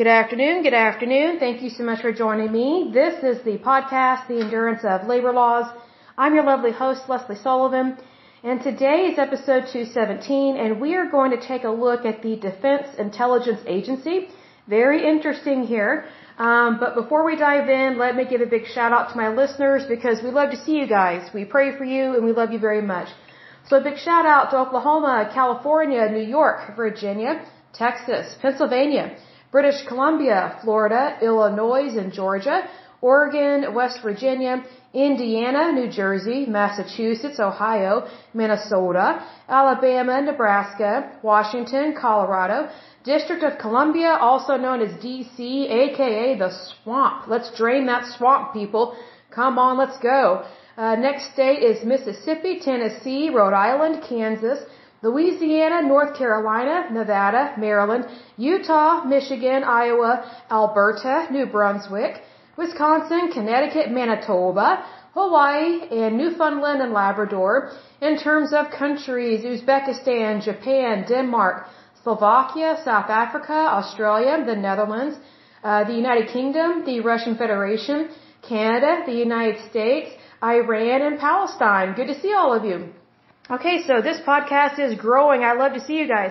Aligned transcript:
Good 0.00 0.06
afternoon, 0.20 0.62
good 0.62 0.72
afternoon. 0.72 1.38
Thank 1.38 1.60
you 1.60 1.68
so 1.68 1.84
much 1.84 2.00
for 2.00 2.10
joining 2.10 2.50
me. 2.50 2.90
This 2.90 3.22
is 3.22 3.42
the 3.44 3.58
podcast, 3.58 4.28
The 4.28 4.40
Endurance 4.40 4.82
of 4.82 5.06
Labor 5.06 5.30
Laws. 5.30 5.66
I'm 6.16 6.34
your 6.34 6.44
lovely 6.44 6.72
host, 6.72 7.02
Lesley 7.06 7.36
Sullivan, 7.36 7.98
and 8.42 8.62
today 8.62 9.08
is 9.10 9.18
episode 9.18 9.64
217, 9.74 10.56
and 10.56 10.80
we 10.80 10.94
are 10.94 11.04
going 11.04 11.32
to 11.32 11.40
take 11.50 11.64
a 11.64 11.68
look 11.68 12.06
at 12.06 12.22
the 12.22 12.36
Defense 12.36 12.86
Intelligence 12.98 13.60
Agency. 13.66 14.30
Very 14.66 15.06
interesting 15.06 15.64
here. 15.64 16.06
Um, 16.38 16.78
but 16.80 16.94
before 16.94 17.22
we 17.22 17.36
dive 17.36 17.68
in, 17.68 17.98
let 17.98 18.16
me 18.16 18.24
give 18.24 18.40
a 18.40 18.46
big 18.56 18.64
shout 18.74 18.92
out 18.94 19.10
to 19.10 19.18
my 19.18 19.28
listeners 19.28 19.82
because 19.86 20.22
we 20.22 20.30
love 20.30 20.50
to 20.52 20.56
see 20.64 20.76
you 20.80 20.86
guys. 20.86 21.28
We 21.34 21.44
pray 21.44 21.76
for 21.76 21.84
you 21.84 22.14
and 22.16 22.24
we 22.24 22.32
love 22.32 22.52
you 22.54 22.58
very 22.58 22.80
much. 22.80 23.08
So 23.68 23.76
a 23.76 23.82
big 23.82 23.98
shout 23.98 24.24
out 24.24 24.48
to 24.52 24.56
Oklahoma, 24.60 25.30
California, 25.34 26.08
New 26.08 26.26
York, 26.38 26.74
Virginia, 26.74 27.44
Texas, 27.74 28.34
Pennsylvania, 28.40 29.14
British 29.50 29.84
Columbia, 29.86 30.58
Florida, 30.62 31.18
Illinois, 31.22 31.96
and 31.96 32.12
Georgia, 32.12 32.68
Oregon, 33.00 33.74
West 33.74 34.00
Virginia, 34.02 34.62
Indiana, 34.92 35.72
New 35.72 35.90
Jersey, 35.90 36.46
Massachusetts, 36.46 37.40
Ohio, 37.40 38.06
Minnesota, 38.34 39.24
Alabama, 39.48 40.20
Nebraska, 40.20 41.12
Washington, 41.22 41.94
Colorado, 41.98 42.68
District 43.04 43.42
of 43.42 43.58
Columbia, 43.58 44.18
also 44.20 44.56
known 44.56 44.82
as 44.82 44.92
DC, 45.02 45.38
aka 45.40 46.38
the 46.38 46.50
swamp. 46.50 47.28
Let's 47.28 47.50
drain 47.56 47.86
that 47.86 48.04
swamp, 48.18 48.52
people. 48.52 48.94
Come 49.30 49.58
on, 49.58 49.78
let's 49.78 49.98
go. 49.98 50.44
Uh, 50.76 50.96
next 50.96 51.32
state 51.32 51.62
is 51.62 51.84
Mississippi, 51.84 52.60
Tennessee, 52.60 53.30
Rhode 53.30 53.54
Island, 53.54 54.02
Kansas, 54.06 54.60
Louisiana, 55.02 55.80
North 55.82 56.16
Carolina, 56.16 56.88
Nevada, 56.90 57.54
Maryland, 57.56 58.06
Utah, 58.36 59.04
Michigan, 59.04 59.64
Iowa, 59.64 60.12
Alberta, 60.50 61.26
New 61.30 61.46
Brunswick, 61.46 62.22
Wisconsin, 62.56 63.32
Connecticut, 63.32 63.90
Manitoba, 63.90 64.84
Hawaii, 65.14 65.88
and 65.90 66.18
Newfoundland 66.18 66.82
and 66.82 66.92
Labrador. 66.92 67.72
In 68.02 68.18
terms 68.18 68.52
of 68.52 68.70
countries, 68.70 69.40
Uzbekistan, 69.42 70.42
Japan, 70.42 71.04
Denmark, 71.08 71.66
Slovakia, 72.02 72.76
South 72.84 73.10
Africa, 73.10 73.52
Australia, 73.52 74.44
the 74.44 74.56
Netherlands, 74.56 75.18
uh, 75.64 75.84
the 75.84 75.94
United 75.94 76.28
Kingdom, 76.28 76.84
the 76.84 77.00
Russian 77.00 77.36
Federation, 77.36 78.10
Canada, 78.42 79.02
the 79.06 79.12
United 79.12 79.58
States, 79.70 80.10
Iran, 80.42 81.02
and 81.02 81.18
Palestine. 81.18 81.94
Good 81.94 82.08
to 82.08 82.20
see 82.20 82.32
all 82.32 82.54
of 82.54 82.64
you. 82.64 82.88
Okay, 83.50 83.82
so 83.84 84.00
this 84.00 84.20
podcast 84.20 84.78
is 84.78 84.94
growing. 84.94 85.42
I 85.42 85.54
love 85.54 85.72
to 85.74 85.80
see 85.80 85.96
you 85.98 86.06
guys. 86.06 86.30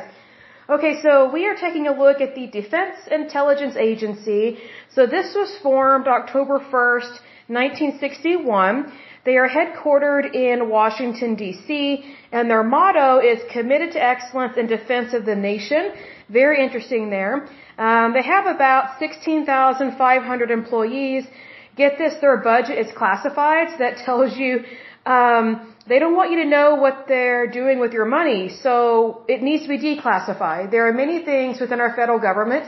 Okay, 0.69 1.01
so 1.01 1.29
we 1.29 1.47
are 1.47 1.55
taking 1.55 1.87
a 1.87 1.91
look 1.91 2.21
at 2.21 2.33
the 2.33 2.47
Defense 2.47 2.95
Intelligence 3.11 3.75
Agency. 3.75 4.57
So 4.95 5.05
this 5.05 5.35
was 5.35 5.49
formed 5.61 6.07
October 6.07 6.59
1st, 6.59 7.13
1961. 7.47 8.93
They 9.25 9.35
are 9.35 9.49
headquartered 9.49 10.33
in 10.33 10.69
Washington, 10.69 11.35
D.C., 11.35 12.05
and 12.31 12.49
their 12.49 12.63
motto 12.63 13.19
is 13.19 13.39
committed 13.51 13.91
to 13.97 14.01
excellence 14.01 14.55
in 14.55 14.67
defense 14.67 15.13
of 15.13 15.25
the 15.25 15.35
nation. 15.35 15.91
Very 16.29 16.63
interesting 16.63 17.09
there. 17.09 17.49
Um, 17.77 18.13
they 18.13 18.23
have 18.23 18.45
about 18.45 18.97
16,500 18.97 20.51
employees. 20.51 21.25
Get 21.75 21.97
this, 21.97 22.13
their 22.21 22.37
budget 22.37 22.77
is 22.77 22.93
classified, 22.93 23.71
so 23.71 23.77
that 23.79 23.97
tells 23.97 24.37
you 24.37 24.63
um, 25.05 25.68
they 25.89 25.99
don't 26.01 26.15
want 26.19 26.31
you 26.31 26.39
to 26.43 26.49
know 26.55 26.67
what 26.75 26.95
they're 27.07 27.47
doing 27.61 27.77
with 27.83 27.93
your 27.97 28.05
money, 28.05 28.41
so 28.65 28.73
it 29.27 29.41
needs 29.47 29.63
to 29.63 29.69
be 29.75 29.79
declassified. 29.91 30.71
There 30.75 30.87
are 30.87 30.93
many 30.93 31.17
things 31.31 31.59
within 31.59 31.79
our 31.85 31.93
federal 31.99 32.19
government 32.29 32.65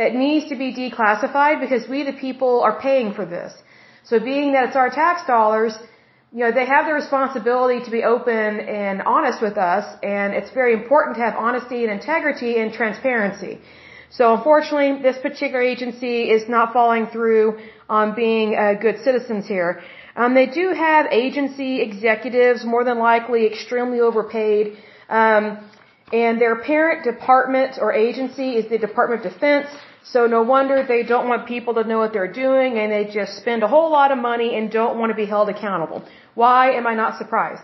that 0.00 0.14
needs 0.14 0.48
to 0.52 0.56
be 0.56 0.68
declassified 0.74 1.60
because 1.64 1.88
we, 1.88 2.02
the 2.12 2.18
people, 2.26 2.54
are 2.66 2.76
paying 2.80 3.14
for 3.18 3.24
this. 3.24 3.52
So 4.08 4.18
being 4.32 4.52
that 4.54 4.64
it's 4.68 4.76
our 4.84 4.90
tax 4.90 5.26
dollars, 5.26 5.72
you 6.32 6.42
know, 6.44 6.52
they 6.52 6.66
have 6.66 6.84
the 6.86 6.92
responsibility 7.02 7.78
to 7.86 7.90
be 7.90 8.02
open 8.14 8.60
and 8.84 9.02
honest 9.02 9.40
with 9.40 9.56
us, 9.56 9.84
and 10.02 10.34
it's 10.34 10.50
very 10.50 10.74
important 10.80 11.16
to 11.16 11.22
have 11.22 11.34
honesty 11.48 11.84
and 11.84 11.92
integrity 12.00 12.52
and 12.60 12.72
transparency. 12.72 13.54
So 14.10 14.34
unfortunately, 14.34 15.02
this 15.02 15.18
particular 15.18 15.62
agency 15.62 16.16
is 16.36 16.48
not 16.48 16.72
following 16.72 17.06
through 17.06 17.58
on 17.88 18.14
being 18.14 18.54
uh, 18.54 18.74
good 18.74 18.98
citizens 19.02 19.46
here. 19.46 19.82
Um, 20.16 20.34
they 20.34 20.46
do 20.46 20.72
have 20.72 21.06
agency 21.12 21.82
executives, 21.82 22.64
more 22.64 22.84
than 22.84 22.98
likely 22.98 23.46
extremely 23.46 24.00
overpaid, 24.00 24.78
um, 25.10 25.44
and 26.12 26.40
their 26.40 26.56
parent 26.62 27.04
department 27.04 27.78
or 27.80 27.92
agency 27.92 28.56
is 28.56 28.68
the 28.70 28.78
Department 28.78 29.26
of 29.26 29.32
Defense. 29.32 29.68
So 30.04 30.26
no 30.26 30.42
wonder 30.42 30.84
they 30.86 31.02
don't 31.02 31.28
want 31.28 31.46
people 31.46 31.74
to 31.74 31.84
know 31.84 31.98
what 31.98 32.12
they're 32.12 32.32
doing 32.32 32.78
and 32.78 32.92
they 32.92 33.04
just 33.12 33.36
spend 33.36 33.64
a 33.64 33.68
whole 33.68 33.90
lot 33.90 34.12
of 34.12 34.18
money 34.18 34.56
and 34.56 34.70
don't 34.70 34.98
want 35.00 35.10
to 35.10 35.16
be 35.16 35.26
held 35.26 35.48
accountable. 35.48 36.04
Why 36.34 36.70
am 36.78 36.86
I 36.86 36.94
not 36.94 37.18
surprised? 37.18 37.62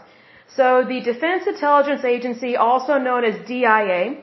So 0.57 0.85
the 0.87 1.01
Defense 1.01 1.47
Intelligence 1.47 2.05
Agency, 2.05 2.57
also 2.57 2.99
known 2.99 3.25
as 3.25 3.47
DIA, 3.47 4.17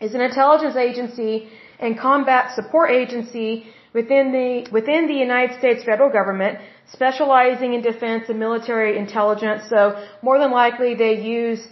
is 0.00 0.14
an 0.14 0.20
intelligence 0.20 0.76
agency 0.76 1.48
and 1.78 1.98
combat 1.98 2.54
support 2.54 2.90
agency 2.90 3.66
within 3.94 4.32
the, 4.32 4.68
within 4.70 5.06
the 5.06 5.14
United 5.14 5.58
States 5.58 5.82
federal 5.84 6.10
government, 6.10 6.58
specializing 6.92 7.72
in 7.72 7.80
defense 7.80 8.24
and 8.28 8.38
military 8.38 8.98
intelligence. 8.98 9.62
So 9.70 9.80
more 10.20 10.38
than 10.38 10.50
likely 10.50 10.94
they 10.94 11.14
use 11.22 11.62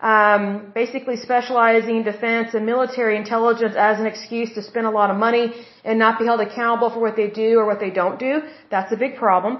um, 0.00 0.72
basically 0.74 1.16
specializing 1.16 1.96
in 1.96 2.02
defense 2.02 2.54
and 2.54 2.64
military 2.64 3.16
intelligence 3.16 3.74
as 3.76 3.98
an 4.00 4.06
excuse 4.06 4.54
to 4.54 4.62
spend 4.62 4.86
a 4.86 4.90
lot 4.90 5.10
of 5.10 5.16
money 5.16 5.52
and 5.84 5.98
not 5.98 6.18
be 6.18 6.24
held 6.24 6.40
accountable 6.40 6.90
for 6.90 7.00
what 7.00 7.16
they 7.16 7.28
do 7.28 7.58
or 7.58 7.66
what 7.66 7.80
they 7.80 7.90
don't 7.90 8.18
do. 8.18 8.42
That's 8.70 8.92
a 8.92 8.96
big 8.96 9.16
problem. 9.16 9.52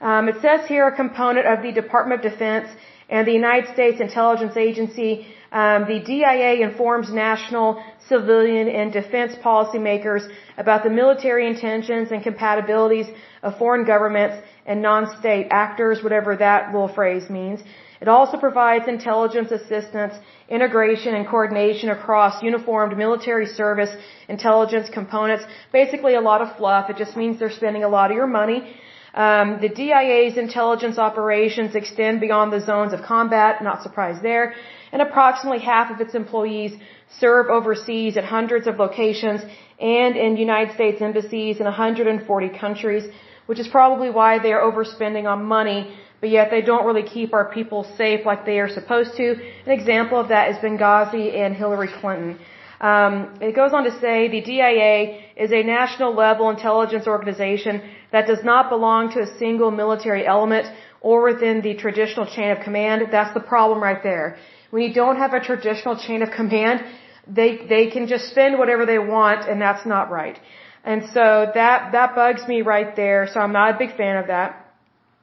Um, 0.00 0.28
it 0.28 0.36
says 0.40 0.68
here 0.68 0.86
a 0.86 0.94
component 0.94 1.46
of 1.46 1.62
the 1.62 1.72
Department 1.72 2.24
of 2.24 2.30
Defense 2.32 2.68
and 3.08 3.26
the 3.26 3.32
United 3.32 3.72
States 3.74 4.00
Intelligence 4.00 4.56
Agency. 4.56 5.26
Um, 5.50 5.86
the 5.86 6.00
DIA 6.00 6.60
informs 6.68 7.10
national, 7.10 7.82
civilian, 8.08 8.68
and 8.68 8.92
defense 8.92 9.34
policymakers 9.36 10.28
about 10.58 10.84
the 10.84 10.90
military 10.90 11.46
intentions 11.46 12.10
and 12.10 12.22
compatibilities 12.22 13.08
of 13.42 13.56
foreign 13.56 13.86
governments 13.86 14.36
and 14.66 14.82
non-state 14.82 15.46
actors, 15.50 16.02
whatever 16.02 16.36
that 16.36 16.72
little 16.72 16.88
phrase 16.88 17.30
means. 17.30 17.60
It 18.00 18.08
also 18.08 18.36
provides 18.36 18.86
intelligence 18.86 19.50
assistance, 19.50 20.14
integration, 20.48 21.14
and 21.14 21.26
coordination 21.26 21.88
across 21.88 22.42
uniformed 22.42 22.96
military 22.96 23.46
service 23.46 23.90
intelligence 24.28 24.88
components. 24.88 25.44
Basically 25.72 26.14
a 26.14 26.20
lot 26.20 26.40
of 26.42 26.56
fluff. 26.56 26.90
It 26.90 26.96
just 26.96 27.16
means 27.16 27.38
they're 27.38 27.50
spending 27.50 27.84
a 27.84 27.88
lot 27.88 28.10
of 28.10 28.16
your 28.16 28.26
money. 28.26 28.76
Um, 29.14 29.58
the 29.60 29.68
DIA's 29.68 30.36
intelligence 30.36 30.96
operations 30.98 31.74
extend 31.74 32.20
beyond 32.20 32.52
the 32.52 32.60
zones 32.60 32.92
of 32.92 33.02
combat, 33.02 33.64
not 33.64 33.82
surprised 33.82 34.22
there, 34.22 34.54
and 34.92 35.02
approximately 35.02 35.60
half 35.60 35.90
of 35.90 36.00
its 36.00 36.14
employees 36.14 36.72
serve 37.20 37.46
overseas 37.48 38.16
at 38.16 38.24
hundreds 38.24 38.66
of 38.66 38.76
locations 38.78 39.40
and 39.80 40.16
in 40.16 40.36
United 40.36 40.74
States 40.74 41.00
embassies 41.00 41.58
in 41.58 41.64
140 41.64 42.48
countries, 42.58 43.04
which 43.46 43.58
is 43.58 43.68
probably 43.68 44.10
why 44.10 44.38
they 44.38 44.52
are 44.52 44.62
overspending 44.70 45.26
on 45.32 45.44
money 45.44 45.80
but 46.20 46.30
yet 46.30 46.50
they 46.50 46.62
don't 46.62 46.84
really 46.84 47.08
keep 47.08 47.32
our 47.32 47.50
people 47.52 47.84
safe 47.96 48.26
like 48.26 48.44
they 48.44 48.58
are 48.58 48.68
supposed 48.68 49.16
to. 49.16 49.26
An 49.66 49.72
example 49.72 50.18
of 50.18 50.28
that 50.28 50.50
is 50.50 50.56
Benghazi 50.56 51.36
and 51.36 51.54
Hillary 51.54 51.88
Clinton. 52.00 52.38
Um, 52.80 53.38
it 53.40 53.54
goes 53.54 53.72
on 53.72 53.84
to 53.84 54.00
say 54.00 54.28
the 54.28 54.40
DIA 54.40 55.20
is 55.36 55.50
a 55.52 55.62
national 55.62 56.14
level 56.14 56.50
intelligence 56.50 57.06
organization 57.06 57.82
that 58.12 58.26
does 58.26 58.44
not 58.44 58.70
belong 58.70 59.12
to 59.12 59.20
a 59.20 59.38
single 59.38 59.70
military 59.70 60.26
element 60.26 60.66
or 61.00 61.22
within 61.22 61.60
the 61.62 61.74
traditional 61.74 62.26
chain 62.26 62.50
of 62.50 62.60
command. 62.60 63.08
That's 63.10 63.34
the 63.34 63.46
problem 63.54 63.82
right 63.82 64.02
there. 64.02 64.36
When 64.70 64.82
you 64.82 64.92
don't 64.92 65.16
have 65.16 65.32
a 65.32 65.40
traditional 65.40 65.96
chain 65.96 66.22
of 66.22 66.30
command, 66.30 66.84
they 67.26 67.66
they 67.74 67.90
can 67.90 68.06
just 68.06 68.30
spend 68.30 68.58
whatever 68.58 68.86
they 68.86 68.98
want, 68.98 69.48
and 69.48 69.60
that's 69.60 69.86
not 69.86 70.10
right. 70.10 70.38
And 70.84 71.02
so 71.14 71.50
that 71.54 71.92
that 71.92 72.14
bugs 72.14 72.46
me 72.46 72.62
right 72.62 72.94
there. 72.96 73.28
So 73.32 73.40
I'm 73.40 73.52
not 73.52 73.74
a 73.74 73.78
big 73.78 73.96
fan 73.96 74.16
of 74.16 74.26
that. 74.28 74.64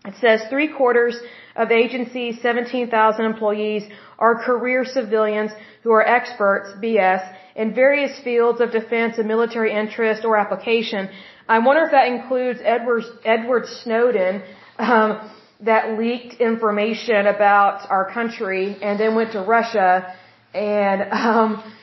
It 0.06 0.16
says 0.22 0.42
three 0.50 0.68
quarters 0.68 1.20
of 1.56 1.70
the 1.70 1.76
agency's 1.76 2.42
17,000 2.42 3.26
employees 3.26 3.84
are 4.20 4.36
career 4.44 4.86
civilians 4.86 5.52
who 5.84 5.92
are 5.92 6.06
experts, 6.18 6.70
BS, 6.82 7.24
in 7.56 7.74
various 7.74 8.20
fields 8.20 8.62
of 8.62 8.72
defense 8.72 9.18
and 9.18 9.28
military 9.28 9.72
interest 9.74 10.26
or 10.26 10.38
application. 10.38 11.10
I 11.48 11.60
wonder 11.60 11.84
if 11.84 11.92
that 11.92 12.08
includes 12.08 12.60
Edward, 12.64 13.04
Edward 13.24 13.66
Snowden, 13.84 14.44
um, 14.78 15.32
that 15.62 15.98
leaked 15.98 16.36
information 16.36 17.28
about 17.28 17.90
our 17.90 18.12
country 18.12 18.78
and 18.82 19.00
then 19.00 19.16
went 19.16 19.32
to 19.34 19.42
Russia 19.42 20.14
and, 20.54 21.12
um, 21.12 21.74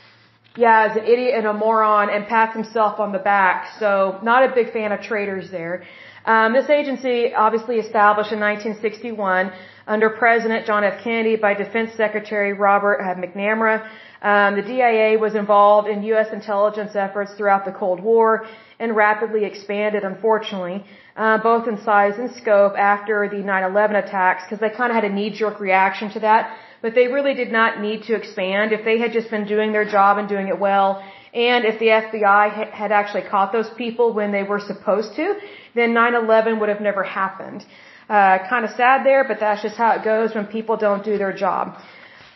yeah, 0.56 0.88
as 0.90 0.96
an 0.96 1.04
idiot 1.04 1.34
and 1.36 1.46
a 1.46 1.52
moron 1.52 2.10
and 2.10 2.26
pats 2.26 2.54
himself 2.54 3.00
on 3.00 3.12
the 3.12 3.19
back. 3.19 3.78
So 3.78 4.19
not 4.22 4.50
a 4.50 4.54
big 4.54 4.72
fan 4.72 4.92
of 4.92 5.00
traitors 5.00 5.50
there. 5.50 5.84
Um, 6.24 6.52
this 6.52 6.69
agency, 6.70 7.34
obviously 7.34 7.76
established 7.76 8.32
in 8.32 8.40
1961 8.40 9.52
under 9.87 10.11
President 10.11 10.67
John 10.67 10.84
F. 10.84 11.02
Kennedy 11.02 11.37
by 11.37 11.55
Defense 11.55 11.90
Secretary 11.96 12.52
Robert 12.52 13.00
McNamara. 13.00 13.87
Um, 14.23 14.55
the 14.55 14.62
DIA 14.62 15.19
was 15.19 15.34
involved 15.34 15.88
in 15.88 16.02
U.S. 16.05 16.32
intelligence 16.32 16.94
efforts 16.94 17.32
throughout 17.34 17.64
the 17.64 17.73
Cold 17.73 18.00
War 18.00 18.46
and 18.79 18.94
rapidly 18.94 19.44
expanded, 19.44 20.05
unfortunately, 20.05 20.84
uh, 21.17 21.38
both 21.38 21.67
in 21.67 21.76
size 21.82 22.14
and 22.19 22.31
scope 22.31 22.75
after 22.79 23.29
the 23.29 23.43
9/11 23.43 23.96
attacks, 24.05 24.44
because 24.44 24.61
they 24.61 24.70
kind 24.70 24.90
of 24.90 24.94
had 24.94 25.05
a 25.05 25.12
knee-jerk 25.12 25.58
reaction 25.58 26.08
to 26.11 26.20
that. 26.20 26.56
But 26.82 26.94
they 26.94 27.06
really 27.08 27.34
did 27.34 27.52
not 27.52 27.81
need 27.81 28.05
to 28.05 28.14
expand 28.14 28.73
if 28.73 28.84
they 28.84 28.99
had 28.99 29.12
just 29.12 29.31
been 29.31 29.46
doing 29.46 29.73
their 29.73 29.84
job 29.84 30.19
and 30.19 30.29
doing 30.29 30.49
it 30.49 30.58
well. 30.58 31.02
And 31.34 31.64
if 31.64 31.79
the 31.79 31.87
FBI 31.87 32.70
had 32.73 32.93
actually 32.93 33.23
caught 33.23 33.52
those 33.52 33.70
people 33.70 34.12
when 34.12 34.31
they 34.32 34.43
were 34.43 34.61
supposed 34.61 35.17
to, 35.17 35.34
then 35.75 35.94
9/11 35.94 36.61
would 36.61 36.69
have 36.69 36.81
never 36.81 37.02
happened. 37.02 37.64
Uh, 38.08 38.38
kind 38.49 38.64
of 38.64 38.70
sad 38.72 39.06
there, 39.06 39.25
but 39.25 39.38
that's 39.40 39.62
just 39.62 39.76
how 39.76 39.93
it 39.93 40.04
goes 40.04 40.34
when 40.34 40.46
people 40.46 40.76
don't 40.76 41.04
do 41.04 41.16
their 41.19 41.32
job. 41.32 41.78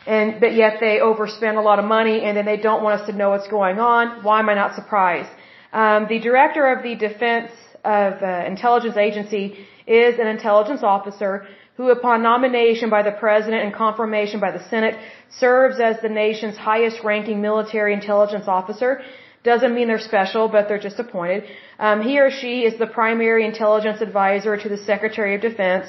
And, 0.06 0.40
but 0.40 0.54
yet 0.54 0.78
they 0.78 0.98
overspend 0.98 1.56
a 1.56 1.60
lot 1.60 1.78
of 1.78 1.84
money 1.84 2.22
and 2.22 2.36
then 2.36 2.46
they 2.46 2.56
don't 2.56 2.82
want 2.82 3.00
us 3.00 3.06
to 3.08 3.12
know 3.12 3.30
what's 3.30 3.48
going 3.48 3.78
on. 3.80 4.22
Why 4.22 4.38
am 4.38 4.48
I 4.48 4.54
not 4.54 4.74
surprised? 4.76 5.30
Um, 5.72 6.06
the 6.08 6.20
director 6.20 6.72
of 6.72 6.82
the 6.84 6.94
Defense 6.94 7.50
of 7.84 8.22
uh, 8.22 8.44
Intelligence 8.46 8.96
Agency 8.96 9.66
is 9.86 10.18
an 10.18 10.28
intelligence 10.28 10.82
officer 10.82 11.46
who, 11.76 11.90
upon 11.90 12.22
nomination 12.22 12.88
by 12.88 13.02
the 13.02 13.10
President 13.10 13.64
and 13.64 13.74
confirmation 13.74 14.40
by 14.40 14.50
the 14.52 14.62
Senate, 14.70 14.96
serves 15.38 15.78
as 15.80 16.00
the 16.00 16.08
nation's 16.08 16.56
highest 16.56 17.02
ranking 17.04 17.42
military 17.42 17.92
intelligence 17.92 18.46
officer. 18.46 19.02
Doesn't 19.52 19.75
mean 19.76 19.87
they're 19.90 20.08
special, 20.12 20.44
but 20.54 20.62
they're 20.69 20.87
just 20.88 21.00
appointed. 21.04 21.44
Um, 21.87 21.98
he 22.08 22.14
or 22.25 22.31
she 22.40 22.54
is 22.69 22.75
the 22.84 22.90
primary 23.00 23.43
intelligence 23.52 24.00
advisor 24.08 24.54
to 24.62 24.69
the 24.75 24.81
Secretary 24.93 25.32
of 25.37 25.40
Defense 25.48 25.87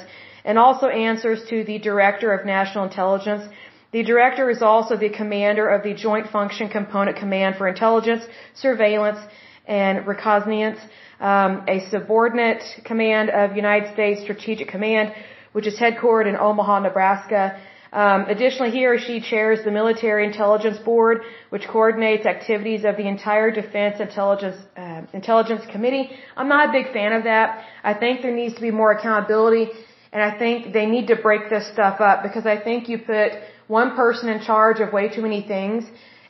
and 0.48 0.56
also 0.66 0.86
answers 1.08 1.38
to 1.50 1.56
the 1.70 1.78
Director 1.90 2.28
of 2.36 2.40
National 2.56 2.84
Intelligence 2.90 3.44
the 3.90 4.02
director 4.02 4.50
is 4.50 4.60
also 4.60 4.96
the 4.96 5.08
commander 5.08 5.66
of 5.66 5.82
the 5.82 5.94
Joint 5.94 6.26
Function 6.28 6.68
Component 6.68 7.16
Command 7.16 7.56
for 7.56 7.66
Intelligence, 7.68 8.22
Surveillance, 8.54 9.18
and 9.66 10.06
Reconnaissance, 10.06 10.78
um, 11.20 11.64
a 11.66 11.78
subordinate 11.88 12.62
command 12.84 13.30
of 13.30 13.56
United 13.56 13.94
States 13.94 14.20
Strategic 14.20 14.68
Command, 14.68 15.14
which 15.54 15.66
is 15.66 15.78
headquartered 15.78 16.28
in 16.28 16.36
Omaha, 16.36 16.80
Nebraska. 16.80 17.58
Um, 17.92 18.26
additionally, 18.28 18.70
he 18.70 18.84
or 18.86 18.98
she 18.98 19.20
chairs 19.20 19.60
the 19.64 19.70
Military 19.70 20.26
Intelligence 20.26 20.78
Board, 20.78 21.22
which 21.48 21.66
coordinates 21.66 22.26
activities 22.26 22.84
of 22.84 22.96
the 22.96 23.08
entire 23.08 23.50
Defense 23.50 24.00
Intelligence 24.00 24.56
uh, 24.76 25.02
Intelligence 25.12 25.62
Committee. 25.72 26.10
I'm 26.36 26.48
not 26.48 26.68
a 26.68 26.72
big 26.72 26.92
fan 26.92 27.12
of 27.12 27.24
that. 27.24 27.64
I 27.82 27.94
think 27.94 28.22
there 28.22 28.34
needs 28.34 28.54
to 28.56 28.60
be 28.60 28.70
more 28.70 28.92
accountability, 28.92 29.70
and 30.12 30.22
I 30.22 30.36
think 30.38 30.72
they 30.72 30.86
need 30.86 31.06
to 31.08 31.16
break 31.16 31.48
this 31.48 31.66
stuff 31.72 32.00
up 32.00 32.22
because 32.22 32.44
I 32.44 32.58
think 32.58 32.88
you 32.88 32.98
put 32.98 33.32
one 33.68 33.96
person 33.96 34.28
in 34.28 34.40
charge 34.42 34.80
of 34.80 34.92
way 34.92 35.08
too 35.08 35.22
many 35.22 35.42
things, 35.42 35.84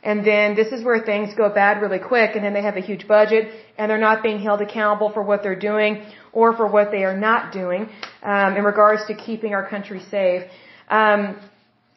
and 0.04 0.24
then 0.24 0.54
this 0.54 0.68
is 0.68 0.84
where 0.84 1.00
things 1.04 1.34
go 1.34 1.48
bad 1.48 1.82
really 1.82 1.98
quick, 1.98 2.36
and 2.36 2.44
then 2.44 2.52
they 2.52 2.62
have 2.62 2.76
a 2.76 2.80
huge 2.80 3.08
budget, 3.08 3.52
and 3.76 3.90
they're 3.90 3.98
not 3.98 4.22
being 4.22 4.38
held 4.38 4.60
accountable 4.60 5.10
for 5.10 5.22
what 5.22 5.42
they're 5.42 5.58
doing 5.58 6.04
or 6.32 6.56
for 6.56 6.68
what 6.68 6.92
they 6.92 7.02
are 7.02 7.16
not 7.16 7.52
doing 7.52 7.88
um, 8.22 8.56
in 8.56 8.62
regards 8.62 9.04
to 9.06 9.14
keeping 9.14 9.54
our 9.54 9.68
country 9.68 10.00
safe. 10.08 10.44
Um, 10.90 11.36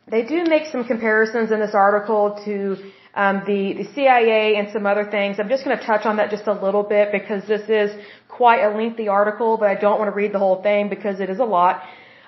they 0.08 0.24
do 0.24 0.44
make 0.44 0.66
some 0.72 0.84
comparisons 0.84 1.52
in 1.52 1.60
this 1.60 1.74
article 1.74 2.42
to 2.46 2.78
um, 3.14 3.44
the, 3.46 3.74
the 3.74 3.88
CIA 3.94 4.56
and 4.56 4.70
some 4.72 4.86
other 4.86 5.06
things. 5.10 5.40
I'm 5.40 5.50
just 5.50 5.64
going 5.64 5.78
to 5.78 5.86
touch 5.86 6.06
on 6.06 6.18
that 6.18 6.30
just 6.30 6.48
a 6.48 6.54
little 6.54 6.84
bit 6.84 7.12
because 7.12 7.46
this 7.48 7.70
is 7.70 7.92
quite 8.28 8.62
a 8.62 8.70
lengthy 8.76 9.08
article, 9.08 9.58
but 9.58 9.70
I 9.70 9.76
don't 9.76 10.00
want 10.00 10.10
to 10.10 10.16
read 10.16 10.34
the 10.34 10.40
whole 10.40 10.62
thing 10.62 10.90
because 10.90 11.20
it 11.20 11.30
is 11.30 11.40
a 11.40 11.46
lot. 11.46 11.84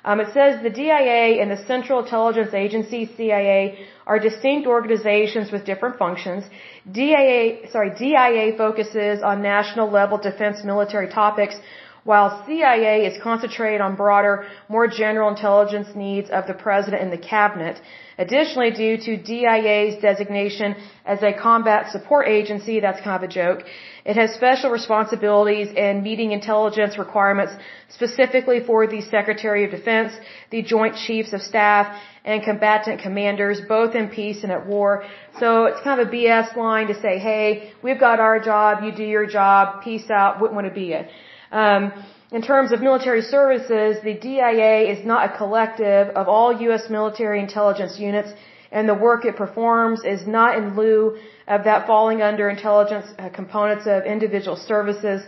Um, 0.06 0.20
it 0.20 0.34
says 0.34 0.62
the 0.62 0.70
DIA 0.70 1.42
and 1.42 1.50
the 1.50 1.62
Central 1.66 2.04
Intelligence 2.04 2.54
Agency 2.54 3.10
(CIA) 3.16 3.88
are 4.06 4.20
distinct 4.20 4.68
organizations 4.68 5.50
with 5.50 5.64
different 5.66 5.98
functions. 5.98 6.44
DIA, 6.92 7.70
sorry, 7.72 7.92
DIA 7.98 8.58
focuses 8.58 9.24
on 9.24 9.42
national 9.42 9.90
level 9.90 10.18
defense 10.18 10.58
military 10.66 11.08
topics, 11.08 11.56
while 12.04 12.46
CIA 12.46 13.06
is 13.06 13.22
concentrated 13.22 13.82
on 13.82 13.96
broader, 13.96 14.46
more 14.68 14.88
general 14.88 15.30
intelligence 15.30 15.90
needs 15.96 16.30
of 16.30 16.48
the 16.48 16.54
president 16.54 17.02
and 17.02 17.12
the 17.12 17.18
cabinet. 17.18 17.80
Additionally, 18.18 18.72
due 18.72 18.98
to 18.98 19.18
DIA's 19.18 20.02
designation 20.02 20.76
as 21.06 21.24
a 21.24 21.34
combat 21.34 21.92
support 21.92 22.28
agency, 22.28 22.80
that's 22.80 23.02
kind 23.02 23.24
of 23.24 23.30
a 23.30 23.34
joke, 23.34 23.64
it 24.06 24.16
has 24.18 24.32
special 24.34 24.70
responsibilities 24.70 25.70
in 25.76 26.04
meeting 26.04 26.32
intelligence 26.32 26.98
requirements 26.98 27.54
specifically 27.90 28.60
for 28.60 28.86
the 28.86 29.02
Secretary 29.02 29.64
of 29.64 29.72
Defense, 29.72 30.12
the 30.52 30.62
Joint 30.62 30.96
Chiefs 30.96 31.32
of 31.32 31.42
Staff, 31.42 31.98
and 32.26 32.44
combatant 32.44 33.02
commanders, 33.02 33.62
both 33.62 33.96
in 33.96 34.10
peace 34.10 34.44
and 34.44 34.52
at 34.52 34.66
war. 34.68 35.06
So 35.40 35.66
it's 35.66 35.82
kind 35.82 36.00
of 36.00 36.08
a 36.08 36.12
BS 36.12 36.56
line 36.56 36.88
to 36.88 37.00
say, 37.02 37.18
hey, 37.18 37.72
we've 37.82 38.00
got 38.00 38.20
our 38.20 38.40
job, 38.40 38.84
you 38.84 38.92
do 38.92 39.04
your 39.04 39.26
job, 39.26 39.84
peace 39.84 40.10
out, 40.10 40.40
wouldn't 40.40 40.56
want 40.56 40.68
to 40.68 40.74
be 40.74 40.92
it. 40.94 41.10
Um, 41.54 41.94
in 42.32 42.42
terms 42.42 42.72
of 42.72 42.82
military 42.82 43.22
services, 43.22 44.02
the 44.04 44.16
DIA 44.16 44.92
is 44.94 45.06
not 45.06 45.22
a 45.30 45.38
collective 45.38 46.08
of 46.22 46.28
all 46.28 46.52
U.S. 46.68 46.90
military 46.90 47.40
intelligence 47.40 48.00
units, 48.00 48.32
and 48.72 48.90
the 48.90 48.96
work 48.96 49.24
it 49.24 49.36
performs 49.36 50.04
is 50.04 50.26
not 50.26 50.58
in 50.58 50.76
lieu 50.76 51.20
of 51.48 51.64
that 51.66 51.86
falling 51.86 52.24
under 52.24 52.50
intelligence 52.50 53.06
uh, 53.20 53.30
components 53.30 53.86
of 53.86 54.06
individual 54.06 54.58
services. 54.58 55.22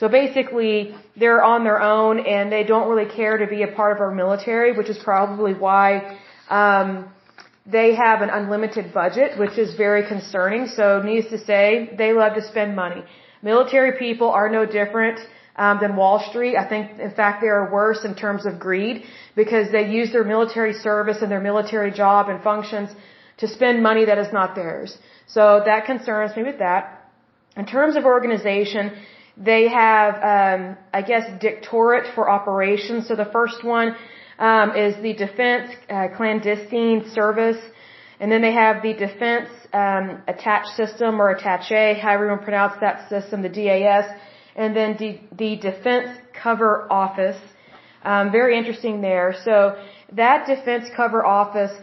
So 0.00 0.08
basically, 0.08 0.96
they're 1.16 1.44
on 1.44 1.62
their 1.62 1.80
own 1.80 2.26
and 2.26 2.50
they 2.50 2.64
don't 2.64 2.88
really 2.88 3.08
care 3.20 3.38
to 3.38 3.46
be 3.46 3.62
a 3.62 3.68
part 3.68 3.94
of 3.94 4.00
our 4.00 4.10
military, 4.10 4.76
which 4.76 4.88
is 4.88 4.98
probably 4.98 5.54
why 5.54 6.18
um, 6.50 7.08
they 7.66 7.94
have 7.94 8.20
an 8.20 8.30
unlimited 8.30 8.92
budget, 8.92 9.38
which 9.38 9.56
is 9.58 9.74
very 9.76 10.08
concerning. 10.08 10.66
So, 10.66 11.02
needless 11.04 11.30
to 11.30 11.38
say, 11.38 11.94
they 11.96 12.12
love 12.12 12.34
to 12.34 12.42
spend 12.42 12.74
money. 12.74 13.04
Military 13.42 13.92
people 13.96 14.28
are 14.28 14.48
no 14.48 14.66
different 14.66 15.20
um, 15.58 15.78
than 15.82 15.96
Wall 15.96 16.18
Street. 16.30 16.56
I 16.56 16.66
think, 16.72 16.98
in 16.98 17.10
fact, 17.10 17.42
they 17.42 17.48
are 17.48 17.70
worse 17.70 18.04
in 18.04 18.14
terms 18.14 18.46
of 18.46 18.58
greed 18.58 19.04
because 19.34 19.70
they 19.72 19.84
use 19.98 20.12
their 20.12 20.24
military 20.24 20.72
service 20.72 21.18
and 21.22 21.30
their 21.30 21.44
military 21.50 21.90
job 21.90 22.28
and 22.28 22.42
functions 22.42 22.88
to 23.38 23.48
spend 23.48 23.82
money 23.82 24.04
that 24.06 24.18
is 24.18 24.32
not 24.32 24.54
theirs. 24.54 24.96
So 25.26 25.42
that 25.64 25.84
concerns 25.84 26.36
me 26.36 26.44
with 26.44 26.58
that. 26.60 26.82
In 27.56 27.66
terms 27.66 27.96
of 27.96 28.04
organization, 28.04 28.84
they 29.36 29.68
have, 29.68 30.14
um, 30.34 30.76
I 30.92 31.02
guess, 31.02 31.24
Directorate 31.40 32.14
for 32.14 32.30
Operations. 32.30 33.08
So 33.08 33.14
the 33.16 33.30
first 33.38 33.64
one 33.64 33.96
um, 34.38 34.76
is 34.76 34.94
the 35.02 35.12
Defense 35.12 35.70
uh, 35.90 36.08
Clandestine 36.16 37.10
Service. 37.10 37.60
And 38.20 38.32
then 38.32 38.42
they 38.42 38.52
have 38.52 38.82
the 38.82 38.94
Defense 38.94 39.48
um, 39.72 40.22
Attached 40.26 40.70
System 40.76 41.20
or 41.20 41.30
Attache, 41.30 42.00
however 42.00 42.24
you 42.24 42.30
want 42.30 42.40
to 42.40 42.44
pronounce 42.44 42.74
that 42.80 43.08
system, 43.08 43.42
the 43.42 43.48
DAS 43.48 44.06
and 44.58 44.74
then 44.78 44.96
the, 45.02 45.10
the 45.42 45.50
Defense 45.70 46.10
Cover 46.42 46.72
Office. 46.92 47.40
Um, 48.02 48.30
very 48.32 48.58
interesting 48.58 49.00
there. 49.00 49.28
So 49.44 49.54
that 50.12 50.46
Defense 50.46 50.86
Cover 51.00 51.24
Office 51.24 51.74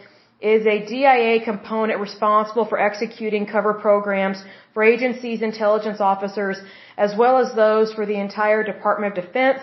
is 0.41 0.65
a 0.75 0.77
DIA 0.91 1.43
component 1.43 1.99
responsible 1.99 2.65
for 2.71 2.77
executing 2.89 3.45
cover 3.45 3.73
programs 3.73 4.37
for 4.73 4.83
agencies' 4.83 5.41
intelligence 5.41 5.99
officers, 6.01 6.57
as 6.97 7.11
well 7.17 7.37
as 7.43 7.55
those 7.55 7.93
for 7.93 8.05
the 8.05 8.19
entire 8.27 8.61
Department 8.63 9.17
of 9.17 9.25
Defense. 9.25 9.61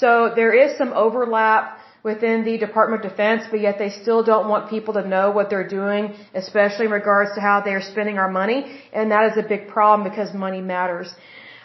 So 0.00 0.32
there 0.36 0.52
is 0.52 0.76
some 0.76 0.92
overlap 0.92 1.78
within 2.02 2.44
the 2.44 2.58
Department 2.58 3.04
of 3.04 3.10
Defense, 3.10 3.44
but 3.50 3.60
yet 3.60 3.78
they 3.78 3.90
still 4.02 4.22
don't 4.22 4.48
want 4.48 4.68
people 4.68 4.94
to 4.94 5.04
know 5.14 5.30
what 5.30 5.48
they're 5.50 5.72
doing, 5.80 6.14
especially 6.34 6.86
in 6.86 6.92
regards 6.92 7.30
to 7.36 7.40
how 7.40 7.60
they 7.60 7.72
are 7.78 7.86
spending 7.92 8.18
our 8.18 8.30
money. 8.30 8.60
And 8.92 9.10
that 9.12 9.24
is 9.30 9.38
a 9.44 9.48
big 9.54 9.68
problem 9.68 10.08
because 10.08 10.34
money 10.34 10.60
matters. 10.60 11.08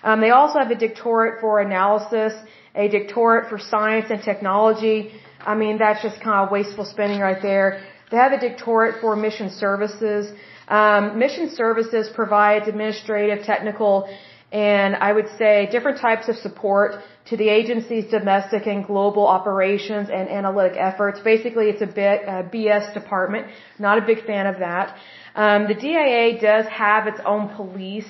Um, 0.03 0.21
they 0.21 0.29
also 0.29 0.59
have 0.59 0.71
a 0.71 0.75
directorate 0.75 1.41
for 1.41 1.59
analysis, 1.59 2.33
a 2.75 2.87
directorate 2.87 3.49
for 3.49 3.59
science 3.59 4.07
and 4.09 4.21
technology. 4.21 5.11
I 5.41 5.55
mean, 5.55 5.77
that's 5.77 6.01
just 6.01 6.19
kind 6.21 6.45
of 6.45 6.51
wasteful 6.51 6.85
spending 6.85 7.19
right 7.19 7.41
there. 7.41 7.81
They 8.11 8.17
have 8.17 8.31
a 8.31 8.39
directorate 8.39 9.01
for 9.01 9.15
mission 9.15 9.49
services. 9.49 10.31
Um, 10.67 11.17
mission 11.17 11.49
services 11.49 12.09
provides 12.13 12.67
administrative, 12.67 13.45
technical, 13.45 14.09
and 14.51 14.95
I 14.95 15.11
would 15.11 15.27
say 15.37 15.67
different 15.71 15.99
types 15.99 16.29
of 16.29 16.35
support 16.37 16.95
to 17.29 17.35
the 17.35 17.49
agency's 17.49 18.09
domestic 18.09 18.65
and 18.65 18.85
global 18.85 19.27
operations 19.27 20.09
and 20.09 20.29
analytic 20.29 20.77
efforts. 20.77 21.19
Basically, 21.19 21.67
it's 21.69 21.81
a 21.81 21.87
bit 21.87 22.21
a 22.25 22.43
BS 22.43 22.93
department. 22.93 23.47
Not 23.77 23.97
a 23.97 24.01
big 24.01 24.25
fan 24.25 24.45
of 24.45 24.59
that. 24.59 24.95
Um, 25.35 25.67
the 25.67 25.73
DIA 25.73 26.39
does 26.39 26.65
have 26.67 27.07
its 27.07 27.19
own 27.25 27.49
police. 27.55 28.07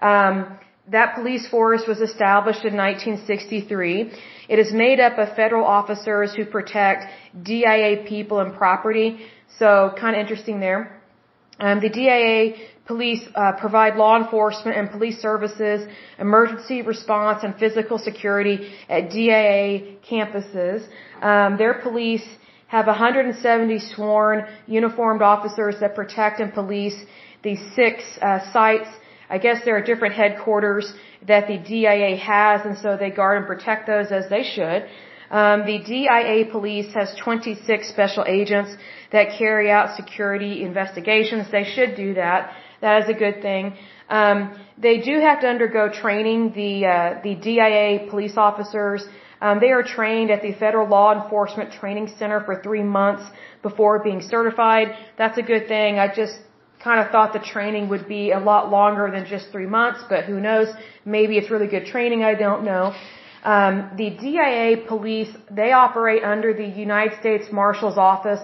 Um, 0.00 0.58
that 0.90 1.14
police 1.14 1.46
force 1.48 1.82
was 1.86 2.00
established 2.00 2.64
in 2.64 2.74
1963. 2.76 4.12
It 4.48 4.58
is 4.58 4.72
made 4.72 5.00
up 5.00 5.18
of 5.18 5.34
federal 5.36 5.64
officers 5.64 6.34
who 6.34 6.44
protect 6.46 7.04
DIA 7.42 8.04
people 8.06 8.40
and 8.40 8.54
property. 8.54 9.18
So 9.58 9.92
kind 9.98 10.16
of 10.16 10.20
interesting 10.20 10.60
there. 10.60 11.00
Um, 11.60 11.80
the 11.80 11.90
DIA 11.90 12.54
police 12.86 13.22
uh, 13.34 13.52
provide 13.52 13.96
law 13.96 14.16
enforcement 14.16 14.76
and 14.78 14.90
police 14.90 15.18
services, 15.20 15.86
emergency 16.18 16.82
response, 16.82 17.42
and 17.42 17.54
physical 17.56 17.98
security 17.98 18.70
at 18.88 19.10
DIA 19.10 19.96
campuses. 20.10 20.86
Um, 21.20 21.58
their 21.58 21.74
police 21.82 22.26
have 22.68 22.86
170 22.86 23.78
sworn 23.94 24.46
uniformed 24.66 25.22
officers 25.22 25.74
that 25.80 25.94
protect 25.94 26.40
and 26.40 26.52
police 26.54 26.96
these 27.42 27.60
six 27.74 28.02
uh, 28.22 28.40
sites. 28.52 28.88
I 29.28 29.38
guess 29.38 29.64
there 29.64 29.76
are 29.76 29.82
different 29.82 30.14
headquarters 30.14 30.92
that 31.26 31.46
the 31.48 31.58
DIA 31.58 32.16
has, 32.16 32.64
and 32.64 32.76
so 32.78 32.96
they 32.96 33.10
guard 33.10 33.38
and 33.38 33.46
protect 33.46 33.86
those 33.86 34.10
as 34.10 34.28
they 34.28 34.42
should. 34.42 34.86
Um, 35.30 35.66
the 35.66 35.78
DIA 35.78 36.46
police 36.50 36.92
has 36.94 37.14
26 37.16 37.88
special 37.88 38.24
agents 38.26 38.70
that 39.12 39.36
carry 39.38 39.70
out 39.70 39.96
security 39.96 40.62
investigations. 40.62 41.50
They 41.50 41.64
should 41.64 41.96
do 41.96 42.14
that. 42.14 42.52
That 42.80 43.02
is 43.02 43.08
a 43.08 43.18
good 43.24 43.42
thing. 43.42 43.76
Um, 44.08 44.58
they 44.78 44.98
do 45.00 45.20
have 45.20 45.40
to 45.42 45.48
undergo 45.48 45.90
training. 45.90 46.52
The 46.54 46.86
uh, 46.86 47.20
the 47.22 47.34
DIA 47.34 48.08
police 48.10 48.36
officers 48.36 49.06
um, 49.40 49.60
they 49.60 49.70
are 49.70 49.82
trained 49.82 50.30
at 50.30 50.42
the 50.42 50.52
Federal 50.54 50.88
Law 50.88 51.22
Enforcement 51.22 51.72
Training 51.72 52.08
Center 52.18 52.40
for 52.40 52.60
three 52.60 52.82
months 52.82 53.22
before 53.62 54.02
being 54.02 54.20
certified. 54.20 54.88
That's 55.16 55.38
a 55.38 55.42
good 55.42 55.68
thing. 55.68 55.98
I 55.98 56.12
just 56.12 56.38
kind 56.88 57.00
of 57.04 57.08
thought 57.14 57.30
the 57.40 57.46
training 57.56 57.84
would 57.92 58.06
be 58.16 58.24
a 58.40 58.42
lot 58.50 58.62
longer 58.78 59.04
than 59.14 59.22
just 59.34 59.44
three 59.54 59.70
months, 59.78 60.00
but 60.12 60.20
who 60.30 60.38
knows? 60.48 60.68
Maybe 61.16 61.32
it's 61.38 61.50
really 61.54 61.70
good 61.76 61.86
training. 61.94 62.20
I 62.32 62.34
don't 62.46 62.62
know. 62.70 62.84
Um, 63.54 63.74
the 64.02 64.08
DIA 64.24 64.68
police, 64.92 65.32
they 65.60 65.70
operate 65.86 66.22
under 66.34 66.50
the 66.62 66.68
United 66.86 67.14
States 67.22 67.44
Marshal's 67.60 67.98
Office 68.12 68.42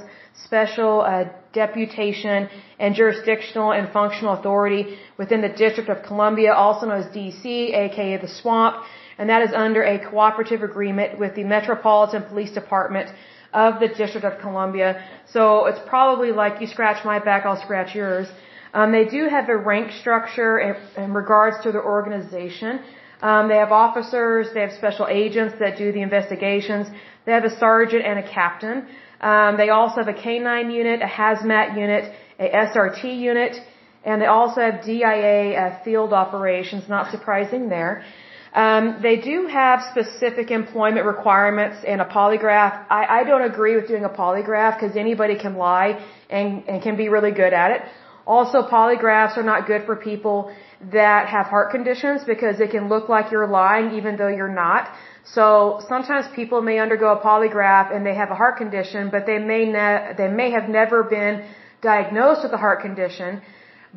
Special 0.48 0.92
uh, 1.00 1.24
Deputation 1.62 2.38
and 2.82 2.90
Jurisdictional 3.00 3.70
and 3.78 3.84
Functional 4.00 4.32
Authority 4.38 4.82
within 5.22 5.40
the 5.46 5.52
District 5.64 5.88
of 5.94 5.98
Columbia, 6.10 6.52
also 6.52 6.82
known 6.86 7.00
as 7.04 7.08
DC, 7.16 7.44
aka 7.84 8.16
the 8.24 8.32
Swamp, 8.40 8.74
and 9.18 9.26
that 9.30 9.42
is 9.46 9.52
under 9.66 9.82
a 9.94 9.96
cooperative 10.10 10.62
agreement 10.70 11.10
with 11.22 11.32
the 11.38 11.44
Metropolitan 11.44 12.22
Police 12.30 12.52
Department 12.60 13.08
of 13.54 13.80
the 13.80 13.88
District 13.88 14.26
of 14.30 14.40
Columbia. 14.40 14.90
So 15.34 15.66
it's 15.66 15.80
probably 15.86 16.32
like 16.32 16.60
you 16.60 16.66
scratch 16.66 17.04
my 17.04 17.18
back, 17.20 17.46
I'll 17.46 17.62
scratch 17.68 17.94
yours. 17.94 18.26
Um, 18.74 18.90
they 18.90 19.04
do 19.04 19.28
have 19.28 19.48
a 19.48 19.56
rank 19.56 19.92
structure 19.92 20.58
in, 20.58 20.72
in 21.04 21.14
regards 21.14 21.56
to 21.62 21.70
their 21.70 21.84
organization. 21.84 22.80
Um, 23.22 23.48
they 23.48 23.56
have 23.64 23.72
officers, 23.72 24.48
they 24.52 24.60
have 24.66 24.72
special 24.72 25.06
agents 25.08 25.54
that 25.60 25.78
do 25.78 25.92
the 25.92 26.02
investigations. 26.02 26.88
They 27.24 27.32
have 27.32 27.44
a 27.44 27.56
sergeant 27.56 28.04
and 28.04 28.18
a 28.18 28.28
captain. 28.28 28.88
Um, 29.20 29.56
they 29.56 29.70
also 29.70 29.96
have 30.02 30.08
a 30.08 30.18
K9 30.24 30.74
unit, 30.74 31.00
a 31.00 31.06
hazmat 31.06 31.78
unit, 31.78 32.12
a 32.38 32.48
SRT 32.66 33.04
unit, 33.30 33.56
and 34.04 34.20
they 34.20 34.26
also 34.26 34.60
have 34.60 34.84
DIA 34.84 35.54
uh, 35.54 35.82
field 35.84 36.12
operations. 36.12 36.88
Not 36.88 37.10
surprising 37.10 37.68
there. 37.68 38.04
Um, 38.54 39.00
they 39.02 39.16
do 39.16 39.46
have 39.46 39.82
specific 39.90 40.52
employment 40.52 41.06
requirements 41.06 41.78
and 41.84 42.00
a 42.00 42.04
polygraph. 42.04 42.86
I, 42.88 43.20
I 43.20 43.24
don't 43.24 43.42
agree 43.42 43.74
with 43.74 43.88
doing 43.88 44.04
a 44.04 44.08
polygraph 44.08 44.78
because 44.78 44.96
anybody 44.96 45.36
can 45.36 45.56
lie 45.56 46.00
and, 46.30 46.62
and 46.68 46.80
can 46.80 46.96
be 46.96 47.08
really 47.08 47.32
good 47.32 47.52
at 47.52 47.72
it. 47.72 47.82
Also, 48.26 48.62
polygraphs 48.62 49.36
are 49.36 49.42
not 49.42 49.66
good 49.66 49.84
for 49.84 49.96
people 49.96 50.54
that 50.92 51.28
have 51.28 51.46
heart 51.46 51.72
conditions 51.72 52.22
because 52.24 52.60
it 52.60 52.70
can 52.70 52.88
look 52.88 53.08
like 53.08 53.32
you're 53.32 53.48
lying 53.48 53.90
even 53.98 54.16
though 54.16 54.28
you're 54.28 54.56
not. 54.66 54.88
So 55.24 55.80
sometimes 55.88 56.26
people 56.34 56.62
may 56.62 56.78
undergo 56.78 57.08
a 57.12 57.20
polygraph 57.20 57.94
and 57.94 58.06
they 58.06 58.14
have 58.14 58.30
a 58.30 58.34
heart 58.34 58.56
condition, 58.56 59.10
but 59.10 59.26
they 59.26 59.38
may 59.38 59.64
ne- 59.64 60.14
they 60.16 60.28
may 60.28 60.50
have 60.52 60.68
never 60.68 61.02
been 61.02 61.44
diagnosed 61.82 62.44
with 62.44 62.52
a 62.52 62.56
heart 62.56 62.80
condition 62.80 63.42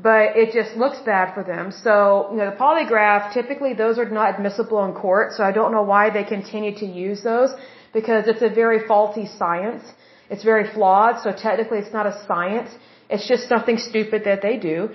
but 0.02 0.38
it 0.38 0.54
just 0.54 0.78
looks 0.78 1.00
bad 1.00 1.34
for 1.34 1.44
them. 1.44 1.72
So, 1.72 2.28
you 2.32 2.38
know, 2.38 2.52
the 2.52 2.56
polygraph, 2.56 3.34
typically 3.34 3.74
those 3.74 3.98
are 3.98 4.10
not 4.10 4.36
admissible 4.36 4.86
in 4.86 4.94
court, 4.94 5.34
so 5.34 5.44
I 5.44 5.52
don't 5.52 5.72
know 5.72 5.82
why 5.82 6.12
they 6.12 6.24
continue 6.24 6.74
to 6.78 6.86
use 6.86 7.24
those 7.24 7.50
because 7.94 8.28
it's 8.28 8.44
a 8.44 8.50
very 8.50 8.86
faulty 8.88 9.26
science. 9.26 9.84
It's 10.30 10.44
very 10.44 10.72
flawed, 10.72 11.24
so 11.24 11.32
technically 11.32 11.80
it's 11.80 11.94
not 11.94 12.06
a 12.06 12.16
science. 12.28 12.70
It's 13.10 13.28
just 13.28 13.48
something 13.48 13.78
stupid 13.78 14.24
that 14.26 14.42
they 14.42 14.58
do. 14.58 14.90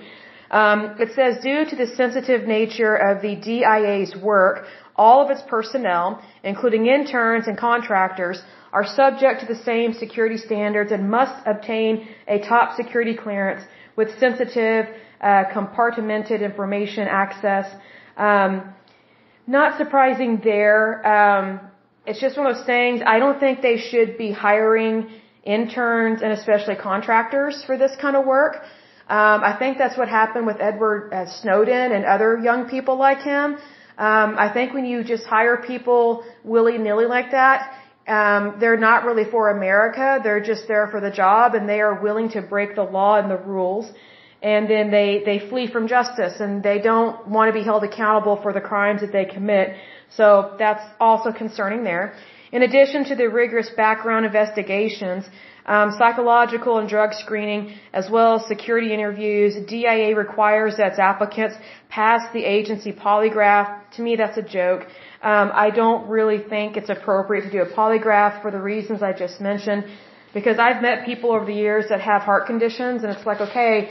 Um, 0.51 0.95
it 0.99 1.09
says, 1.15 1.43
due 1.43 1.65
to 1.65 1.75
the 1.75 1.87
sensitive 1.87 2.47
nature 2.47 2.95
of 2.95 3.21
the 3.21 3.35
DIA's 3.35 4.15
work, 4.15 4.65
all 4.95 5.25
of 5.25 5.31
its 5.31 5.41
personnel, 5.41 6.21
including 6.43 6.85
interns 6.85 7.47
and 7.47 7.57
contractors, 7.57 8.41
are 8.71 8.85
subject 8.85 9.41
to 9.41 9.47
the 9.47 9.59
same 9.71 9.93
security 9.93 10.37
standards 10.37 10.91
and 10.91 11.09
must 11.09 11.35
obtain 11.45 12.07
a 12.27 12.39
top 12.39 12.75
security 12.75 13.15
clearance 13.15 13.63
with 13.95 14.09
sensitive, 14.19 14.87
uh, 15.21 15.43
compartmented 15.55 16.41
information 16.41 17.07
access. 17.07 17.67
Um, 18.17 18.73
not 19.47 19.77
surprising 19.77 20.41
there. 20.43 21.05
Um, 21.05 21.59
it's 22.05 22.19
just 22.19 22.37
one 22.37 22.47
of 22.47 22.55
those 22.55 22.65
things. 22.65 23.01
I 23.05 23.19
don't 23.19 23.39
think 23.39 23.61
they 23.61 23.77
should 23.77 24.17
be 24.17 24.31
hiring 24.31 25.09
interns 25.43 26.21
and 26.21 26.31
especially 26.31 26.75
contractors 26.75 27.63
for 27.65 27.77
this 27.77 27.91
kind 27.99 28.15
of 28.15 28.25
work. 28.25 28.55
Um, 29.09 29.43
I 29.43 29.55
think 29.59 29.77
that's 29.77 29.97
what 29.97 30.07
happened 30.07 30.45
with 30.45 30.59
Edward 30.61 31.13
uh, 31.13 31.25
Snowden 31.41 31.91
and 31.91 32.05
other 32.05 32.37
young 32.37 32.69
people 32.69 32.95
like 32.97 33.21
him. 33.21 33.57
Um, 33.97 34.35
I 34.39 34.49
think 34.51 34.73
when 34.73 34.85
you 34.85 35.03
just 35.03 35.25
hire 35.25 35.57
people 35.57 36.23
willy 36.43 36.77
nilly 36.77 37.05
like 37.05 37.31
that, 37.31 37.77
um, 38.07 38.57
they're 38.59 38.83
not 38.89 39.05
really 39.05 39.23
for 39.29 39.49
America. 39.49 40.19
They're 40.23 40.43
just 40.43 40.67
there 40.67 40.87
for 40.87 40.99
the 40.99 41.11
job, 41.11 41.55
and 41.55 41.67
they 41.69 41.79
are 41.79 42.01
willing 42.01 42.29
to 42.31 42.41
break 42.41 42.75
the 42.75 42.83
law 42.83 43.17
and 43.17 43.31
the 43.31 43.37
rules. 43.37 43.91
And 44.41 44.69
then 44.69 44.91
they 44.91 45.23
they 45.25 45.39
flee 45.49 45.67
from 45.71 45.87
justice, 45.87 46.41
and 46.41 46.61
they 46.61 46.79
don't 46.79 47.27
want 47.27 47.47
to 47.49 47.53
be 47.53 47.63
held 47.63 47.83
accountable 47.83 48.35
for 48.41 48.51
the 48.51 48.59
crimes 48.59 48.99
that 49.01 49.13
they 49.13 49.25
commit. 49.25 49.75
So 50.17 50.55
that's 50.59 50.83
also 50.99 51.31
concerning 51.31 51.83
there. 51.83 52.13
In 52.51 52.61
addition 52.61 53.05
to 53.05 53.15
the 53.15 53.29
rigorous 53.29 53.69
background 53.69 54.25
investigations, 54.25 55.23
um, 55.65 55.95
psychological 55.97 56.77
and 56.79 56.89
drug 56.89 57.13
screening, 57.13 57.73
as 57.93 58.09
well 58.09 58.35
as 58.35 58.45
security 58.47 58.93
interviews, 58.93 59.55
DIA 59.65 60.15
requires 60.15 60.75
that 60.77 60.99
applicants 60.99 61.55
pass 61.89 62.21
the 62.33 62.43
agency 62.43 62.91
polygraph. 62.91 63.81
To 63.95 64.01
me, 64.01 64.17
that's 64.17 64.37
a 64.37 64.41
joke. 64.41 64.85
Um, 65.23 65.51
I 65.53 65.69
don't 65.69 66.09
really 66.09 66.39
think 66.53 66.75
it's 66.75 66.89
appropriate 66.89 67.43
to 67.43 67.51
do 67.57 67.61
a 67.61 67.69
polygraph 67.77 68.41
for 68.41 68.51
the 68.51 68.59
reasons 68.59 69.01
I 69.01 69.13
just 69.13 69.39
mentioned, 69.39 69.85
because 70.33 70.59
I've 70.59 70.81
met 70.81 71.05
people 71.05 71.31
over 71.31 71.45
the 71.45 71.59
years 71.65 71.85
that 71.89 72.01
have 72.01 72.23
heart 72.23 72.45
conditions, 72.45 73.03
and 73.03 73.09
it's 73.15 73.25
like, 73.25 73.39
okay, 73.39 73.89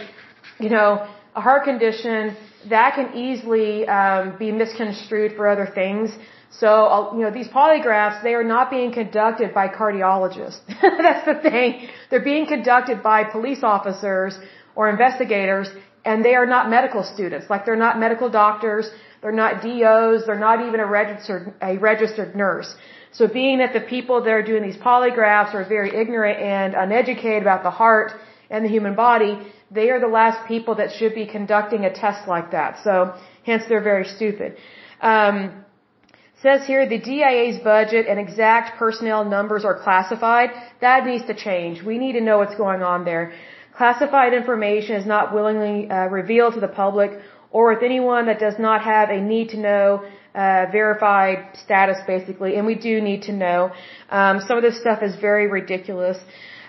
you 0.60 0.68
know, 0.68 0.88
a 1.34 1.40
heart 1.40 1.64
condition 1.64 2.36
that 2.68 2.94
can 2.94 3.14
easily 3.14 3.88
um, 3.88 4.36
be 4.38 4.52
misconstrued 4.52 5.32
for 5.36 5.48
other 5.48 5.66
things. 5.80 6.10
So, 6.50 7.12
you 7.14 7.22
know, 7.22 7.30
these 7.30 7.48
polygraphs, 7.48 8.22
they 8.22 8.34
are 8.34 8.44
not 8.44 8.70
being 8.70 8.92
conducted 8.92 9.54
by 9.54 9.68
cardiologists. 9.68 10.60
That's 10.82 11.24
the 11.24 11.38
thing. 11.48 11.88
They're 12.10 12.28
being 12.32 12.46
conducted 12.46 13.02
by 13.02 13.24
police 13.24 13.62
officers 13.62 14.38
or 14.74 14.90
investigators, 14.90 15.68
and 16.04 16.22
they 16.22 16.34
are 16.34 16.46
not 16.46 16.68
medical 16.68 17.02
students. 17.02 17.48
Like, 17.48 17.64
they're 17.64 17.84
not 17.86 17.98
medical 17.98 18.28
doctors. 18.28 18.90
They're 19.22 19.40
not 19.44 19.62
DOs. 19.62 20.26
They're 20.26 20.44
not 20.50 20.66
even 20.66 20.80
a 20.80 20.86
registered, 20.86 21.54
a 21.62 21.78
registered 21.78 22.34
nurse. 22.34 22.74
So 23.12 23.28
being 23.28 23.58
that 23.58 23.72
the 23.72 23.80
people 23.80 24.22
that 24.24 24.30
are 24.30 24.42
doing 24.42 24.62
these 24.62 24.76
polygraphs 24.76 25.54
are 25.54 25.64
very 25.64 25.94
ignorant 26.02 26.38
and 26.40 26.74
uneducated 26.74 27.42
about 27.42 27.62
the 27.62 27.70
heart 27.70 28.12
and 28.50 28.64
the 28.64 28.68
human 28.68 28.94
body, 28.94 29.38
they 29.70 29.90
are 29.90 30.00
the 30.00 30.14
last 30.20 30.46
people 30.48 30.74
that 30.76 30.92
should 30.98 31.14
be 31.14 31.26
conducting 31.26 31.84
a 31.84 31.92
test 31.92 32.26
like 32.26 32.50
that. 32.50 32.80
So 32.82 33.14
hence 33.44 33.62
they're 33.68 33.82
very 33.82 34.06
stupid. 34.06 34.56
Um, 35.00 35.64
says 36.42 36.66
here 36.66 36.88
the 36.88 36.98
DIA's 36.98 37.58
budget 37.62 38.06
and 38.08 38.18
exact 38.18 38.78
personnel 38.78 39.24
numbers 39.24 39.64
are 39.64 39.78
classified. 39.86 40.50
That 40.80 41.06
needs 41.06 41.24
to 41.26 41.34
change. 41.34 41.82
We 41.82 41.98
need 41.98 42.14
to 42.14 42.20
know 42.20 42.38
what's 42.38 42.56
going 42.56 42.82
on 42.82 43.04
there. 43.04 43.32
Classified 43.76 44.34
information 44.34 44.96
is 44.96 45.06
not 45.06 45.32
willingly 45.32 45.88
uh, 45.88 46.06
revealed 46.06 46.54
to 46.54 46.60
the 46.60 46.68
public 46.68 47.10
or 47.52 47.74
with 47.74 47.82
anyone 47.82 48.26
that 48.26 48.40
does 48.40 48.58
not 48.58 48.82
have 48.82 49.10
a 49.10 49.20
need 49.20 49.50
to 49.50 49.58
know 49.58 50.02
uh, 50.34 50.64
verified 50.72 51.38
status, 51.64 51.98
basically. 52.06 52.56
And 52.56 52.66
we 52.66 52.74
do 52.74 53.00
need 53.00 53.22
to 53.22 53.32
know. 53.32 53.70
Um, 54.10 54.40
some 54.46 54.56
of 54.56 54.62
this 54.62 54.80
stuff 54.80 55.02
is 55.02 55.14
very 55.16 55.46
ridiculous. 55.46 56.18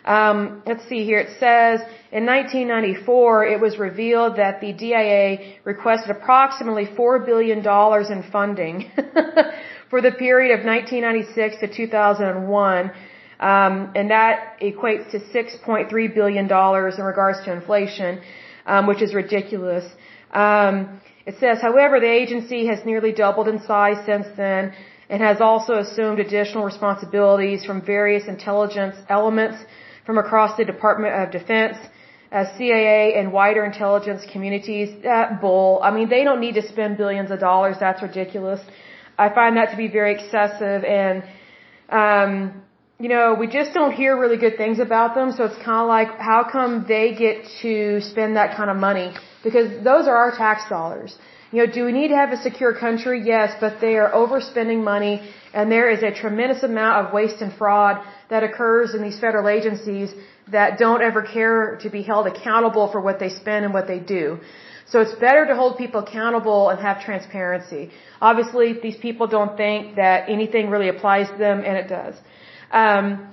Um, 0.05 0.63
let's 0.65 0.85
see 0.89 1.05
here. 1.05 1.19
It 1.19 1.39
says 1.39 1.79
in 2.11 2.25
1994, 2.25 3.45
it 3.45 3.61
was 3.61 3.77
revealed 3.77 4.35
that 4.35 4.59
the 4.59 4.73
DIA 4.73 5.53
requested 5.63 6.09
approximately 6.09 6.85
four 6.97 7.19
billion 7.19 7.63
dollars 7.63 8.09
in 8.09 8.21
funding 8.23 8.91
for 9.89 10.01
the 10.01 10.11
period 10.11 10.59
of 10.59 10.65
1996 10.65 11.61
to 11.61 11.67
2001. 11.73 12.91
Um, 13.39 13.91
and 13.95 14.11
that 14.11 14.57
equates 14.61 15.09
to 15.11 15.19
6.3 15.19 16.13
billion 16.13 16.47
dollars 16.47 16.95
in 16.97 17.05
regards 17.05 17.43
to 17.45 17.53
inflation, 17.53 18.21
um, 18.65 18.87
which 18.87 19.01
is 19.01 19.13
ridiculous. 19.13 19.85
Um, 20.33 20.99
it 21.25 21.35
says, 21.39 21.61
however, 21.61 21.99
the 21.99 22.11
agency 22.11 22.65
has 22.67 22.79
nearly 22.85 23.13
doubled 23.13 23.47
in 23.47 23.61
size 23.61 24.05
since 24.05 24.27
then 24.35 24.73
and 25.09 25.21
has 25.21 25.39
also 25.39 25.73
assumed 25.75 26.19
additional 26.19 26.65
responsibilities 26.65 27.63
from 27.63 27.81
various 27.81 28.27
intelligence 28.27 28.95
elements 29.09 29.57
from 30.05 30.17
across 30.17 30.57
the 30.57 30.65
Department 30.65 31.13
of 31.15 31.31
Defense, 31.31 31.77
uh, 32.31 32.45
CIA, 32.57 33.13
and 33.15 33.31
wider 33.31 33.63
intelligence 33.63 34.25
communities. 34.31 34.89
That 35.03 35.39
bull. 35.39 35.79
I 35.83 35.91
mean, 35.91 36.09
they 36.09 36.23
don't 36.23 36.41
need 36.41 36.55
to 36.55 36.67
spend 36.67 36.97
billions 36.97 37.31
of 37.31 37.39
dollars. 37.39 37.77
That's 37.79 38.01
ridiculous. 38.01 38.59
I 39.17 39.29
find 39.29 39.55
that 39.57 39.69
to 39.71 39.77
be 39.77 39.87
very 39.87 40.15
excessive 40.15 40.83
and, 40.83 41.23
um, 41.89 42.63
you 42.99 43.09
know, 43.09 43.35
we 43.39 43.47
just 43.47 43.73
don't 43.73 43.91
hear 43.91 44.17
really 44.17 44.37
good 44.37 44.57
things 44.57 44.79
about 44.79 45.15
them. 45.15 45.31
So 45.31 45.45
it's 45.45 45.57
kind 45.57 45.81
of 45.83 45.87
like, 45.87 46.19
how 46.19 46.45
come 46.49 46.85
they 46.87 47.13
get 47.13 47.45
to 47.61 48.01
spend 48.01 48.35
that 48.35 48.55
kind 48.55 48.69
of 48.69 48.77
money? 48.77 49.13
Because 49.43 49.83
those 49.83 50.07
are 50.07 50.15
our 50.15 50.31
tax 50.31 50.69
dollars. 50.69 51.17
You 51.51 51.59
know, 51.59 51.71
do 51.71 51.85
we 51.85 51.91
need 51.91 52.07
to 52.07 52.15
have 52.15 52.31
a 52.31 52.37
secure 52.37 52.73
country? 52.73 53.21
Yes, 53.23 53.55
but 53.59 53.79
they 53.79 53.95
are 53.97 54.11
overspending 54.11 54.83
money 54.83 55.21
and 55.53 55.71
there 55.71 55.89
is 55.89 56.01
a 56.01 56.11
tremendous 56.11 56.63
amount 56.63 57.05
of 57.05 57.13
waste 57.13 57.41
and 57.41 57.53
fraud 57.53 58.01
that 58.29 58.43
occurs 58.43 58.95
in 58.95 59.01
these 59.03 59.19
federal 59.19 59.47
agencies 59.47 60.13
that 60.51 60.79
don't 60.79 61.01
ever 61.01 61.21
care 61.21 61.77
to 61.83 61.89
be 61.89 62.01
held 62.01 62.25
accountable 62.27 62.91
for 62.91 62.99
what 63.01 63.19
they 63.19 63.29
spend 63.29 63.65
and 63.65 63.73
what 63.73 63.87
they 63.87 63.99
do. 63.99 64.39
So 64.87 64.99
it's 65.01 65.15
better 65.15 65.45
to 65.45 65.55
hold 65.55 65.77
people 65.77 66.01
accountable 66.01 66.69
and 66.69 66.79
have 66.79 67.01
transparency. 67.01 67.91
Obviously, 68.21 68.73
these 68.81 68.97
people 68.97 69.27
don't 69.27 69.55
think 69.55 69.95
that 69.95 70.29
anything 70.29 70.69
really 70.69 70.89
applies 70.89 71.29
to 71.29 71.37
them, 71.37 71.59
and 71.59 71.77
it 71.77 71.87
does. 71.87 72.15
Um, 72.73 73.29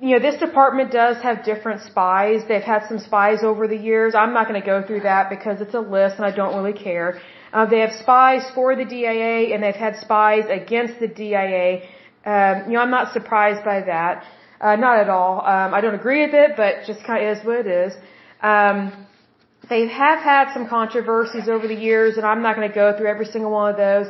you 0.00 0.10
know, 0.10 0.20
this 0.20 0.38
department 0.40 0.90
does 0.90 1.16
have 1.22 1.44
different 1.44 1.82
spies. 1.82 2.40
They've 2.48 2.68
had 2.74 2.82
some 2.88 2.98
spies 2.98 3.40
over 3.42 3.68
the 3.68 3.76
years. 3.76 4.14
I'm 4.14 4.32
not 4.32 4.48
going 4.48 4.60
to 4.60 4.66
go 4.66 4.82
through 4.86 5.02
that 5.02 5.30
because 5.30 5.60
it's 5.60 5.74
a 5.74 5.84
list 5.96 6.16
and 6.16 6.24
I 6.24 6.32
don't 6.34 6.56
really 6.56 6.76
care. 6.88 7.20
Uh, 7.52 7.66
they 7.66 7.80
have 7.80 7.92
spies 7.92 8.42
for 8.54 8.74
the 8.74 8.84
DIA 8.84 9.54
and 9.54 9.62
they've 9.62 9.82
had 9.86 9.96
spies 9.96 10.44
against 10.48 10.98
the 10.98 11.06
DIA. 11.06 11.82
Um, 12.24 12.54
you 12.66 12.72
know, 12.74 12.80
I'm 12.80 12.90
not 12.90 13.12
surprised 13.12 13.64
by 13.64 13.82
that. 13.82 14.24
Uh, 14.60 14.76
not 14.76 14.98
at 14.98 15.08
all. 15.08 15.40
Um, 15.40 15.74
I 15.74 15.80
don't 15.80 15.94
agree 15.94 16.24
with 16.24 16.34
it, 16.34 16.52
but 16.56 16.84
just 16.86 17.04
kind 17.04 17.24
of 17.24 17.36
is 17.36 17.44
what 17.44 17.66
it 17.66 17.66
is. 17.66 17.92
Um, 18.40 19.06
they 19.68 19.86
have 19.88 20.20
had 20.20 20.52
some 20.52 20.68
controversies 20.68 21.48
over 21.48 21.66
the 21.68 21.80
years, 21.88 22.16
and 22.16 22.26
I'm 22.26 22.42
not 22.42 22.56
going 22.56 22.68
to 22.68 22.74
go 22.74 22.96
through 22.96 23.08
every 23.08 23.26
single 23.26 23.50
one 23.50 23.70
of 23.70 23.76
those. 23.76 24.06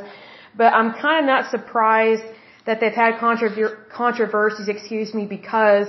But 0.56 0.72
I'm 0.72 0.92
kind 0.94 1.20
of 1.20 1.26
not 1.26 1.50
surprised 1.50 2.22
that 2.66 2.80
they've 2.80 2.92
had 2.92 3.18
controversies, 3.92 4.68
excuse 4.68 5.14
me, 5.14 5.26
because 5.26 5.86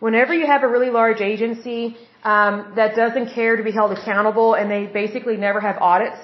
whenever 0.00 0.34
you 0.34 0.46
have 0.46 0.62
a 0.62 0.68
really 0.68 0.90
large 0.90 1.20
agency 1.20 1.96
um, 2.24 2.72
that 2.76 2.94
doesn't 2.94 3.34
care 3.34 3.56
to 3.56 3.62
be 3.62 3.72
held 3.72 3.92
accountable 3.96 4.54
and 4.54 4.70
they 4.70 4.86
basically 4.86 5.36
never 5.36 5.60
have 5.60 5.76
audits 5.78 6.18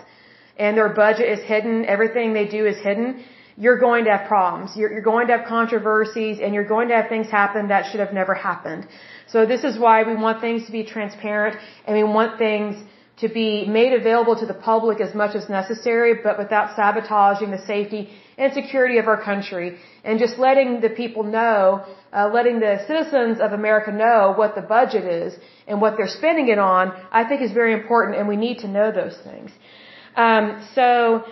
and 0.59 0.77
their 0.77 0.89
budget 0.89 1.27
is 1.39 1.41
hidden, 1.45 1.87
everything 1.87 2.33
they 2.33 2.47
do 2.47 2.67
is 2.67 2.77
hidden, 2.79 3.25
you're 3.57 3.79
going 3.79 4.05
to 4.05 4.11
have 4.11 4.27
problems. 4.27 4.77
You're, 4.77 4.93
you're 4.93 5.09
going 5.15 5.27
to 5.29 5.37
have 5.37 5.47
controversies 5.47 6.39
and 6.43 6.55
you're 6.55 6.71
going 6.77 6.89
to 6.89 6.95
have 6.95 7.09
things 7.09 7.29
happen 7.31 7.69
that 7.69 7.91
should 7.91 8.01
have 8.01 8.13
never 8.13 8.35
happened. 8.35 8.87
So 9.27 9.47
this 9.47 9.65
is 9.65 9.79
why 9.79 10.03
we 10.03 10.15
want 10.17 10.41
things 10.41 10.67
to 10.67 10.73
be 10.73 10.85
transparent 10.85 11.57
and 11.87 11.97
we 11.97 12.05
want 12.05 12.39
things 12.39 12.77
to 13.21 13.29
be 13.29 13.67
made 13.67 13.93
available 13.93 14.35
to 14.37 14.47
the 14.47 14.55
public 14.55 15.01
as 15.01 15.15
much 15.15 15.35
as 15.35 15.49
necessary, 15.49 16.15
but 16.23 16.39
without 16.39 16.75
sabotaging 16.77 17.51
the 17.51 17.63
safety 17.67 18.09
and 18.39 18.53
security 18.55 18.97
of 18.99 19.07
our 19.07 19.21
country 19.23 19.79
and 20.05 20.19
just 20.19 20.39
letting 20.39 20.81
the 20.81 20.89
people 20.89 21.23
know, 21.23 21.85
uh, 22.13 22.31
letting 22.33 22.61
the 22.61 22.83
citizens 22.87 23.39
of 23.41 23.53
America 23.53 23.93
know 23.93 24.33
what 24.37 24.55
the 24.55 24.63
budget 24.63 25.05
is 25.05 25.35
and 25.69 25.81
what 25.81 25.97
they're 25.97 26.15
spending 26.21 26.49
it 26.49 26.59
on, 26.59 26.93
I 27.13 27.25
think 27.25 27.43
is 27.43 27.53
very 27.53 27.75
important, 27.75 28.17
and 28.19 28.27
we 28.27 28.37
need 28.37 28.59
to 28.61 28.69
know 28.69 28.91
those 28.91 29.17
things. 29.19 29.51
Um, 30.17 30.67
so 30.75 31.25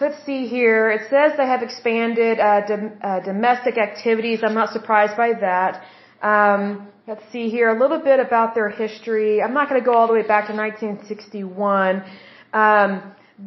let's 0.00 0.22
see 0.24 0.46
here. 0.46 0.90
It 0.90 1.08
says 1.08 1.32
they 1.36 1.46
have 1.46 1.62
expanded 1.62 2.38
uh, 2.38 2.66
dom- 2.66 2.92
uh, 3.02 3.20
domestic 3.20 3.78
activities. 3.78 4.40
I'm 4.42 4.54
not 4.54 4.70
surprised 4.72 5.16
by 5.16 5.32
that. 5.40 5.82
Um, 6.22 6.88
let's 7.10 7.28
see 7.32 7.50
here 7.50 7.68
a 7.76 7.78
little 7.82 8.02
bit 8.10 8.20
about 8.20 8.54
their 8.54 8.68
history. 8.68 9.42
I'm 9.42 9.52
not 9.58 9.68
going 9.68 9.80
to 9.80 9.84
go 9.84 9.94
all 9.98 10.06
the 10.06 10.12
way 10.18 10.26
back 10.34 10.44
to 10.50 10.54
1961. 10.54 12.04
Um, 12.52 12.90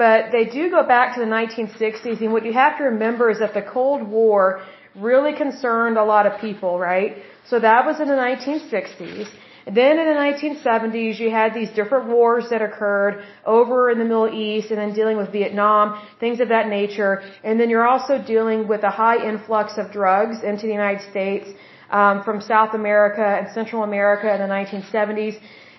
but 0.04 0.20
they 0.34 0.46
do 0.58 0.64
go 0.70 0.82
back 0.96 1.16
to 1.16 1.20
the 1.26 1.32
1960s, 1.40 2.20
and 2.24 2.34
what 2.34 2.44
you 2.48 2.54
have 2.64 2.78
to 2.80 2.84
remember 2.94 3.26
is 3.34 3.40
that 3.40 3.54
the 3.54 3.66
Cold 3.76 4.02
War 4.18 4.62
really 5.08 5.34
concerned 5.44 5.98
a 5.98 6.04
lot 6.14 6.26
of 6.30 6.42
people, 6.42 6.78
right? 6.78 7.12
So 7.50 7.56
that 7.68 7.86
was 7.86 8.02
in 8.02 8.08
the 8.14 8.22
1960s. 8.28 9.28
Then 9.80 9.94
in 10.02 10.06
the 10.12 10.20
1970s, 10.28 11.20
you 11.20 11.30
had 11.32 11.54
these 11.54 11.72
different 11.80 12.06
wars 12.10 12.46
that 12.50 12.62
occurred 12.62 13.24
over 13.46 13.90
in 13.92 13.98
the 13.98 14.04
Middle 14.12 14.32
East 14.48 14.72
and 14.72 14.80
then 14.82 14.94
dealing 14.94 15.16
with 15.16 15.32
Vietnam, 15.32 15.86
things 16.20 16.42
of 16.42 16.50
that 16.50 16.68
nature. 16.68 17.14
And 17.46 17.58
then 17.60 17.70
you're 17.70 17.88
also 17.88 18.22
dealing 18.34 18.68
with 18.68 18.84
a 18.84 18.90
high 18.90 19.20
influx 19.26 19.78
of 19.78 19.86
drugs 19.94 20.44
into 20.44 20.64
the 20.64 20.74
United 20.74 21.10
States 21.12 21.48
um, 22.00 22.24
from 22.26 22.42
South 22.42 22.74
America 22.82 23.26
and 23.38 23.46
Central 23.60 23.82
America 23.84 24.28
in 24.36 24.40
the 24.46 24.52
1970s. 24.60 25.36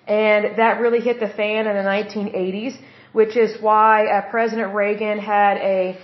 And 0.07 0.40
that 0.61 0.81
really 0.81 1.03
hit 1.09 1.16
the 1.27 1.33
fan 1.40 1.66
in 1.70 1.74
the 1.81 1.88
1980s 1.96 2.74
which 3.14 3.37
is 3.37 3.50
why 3.66 4.07
uh, 4.07 4.29
President 4.31 4.74
Reagan 4.74 5.18
had 5.18 5.57
a 5.74 5.96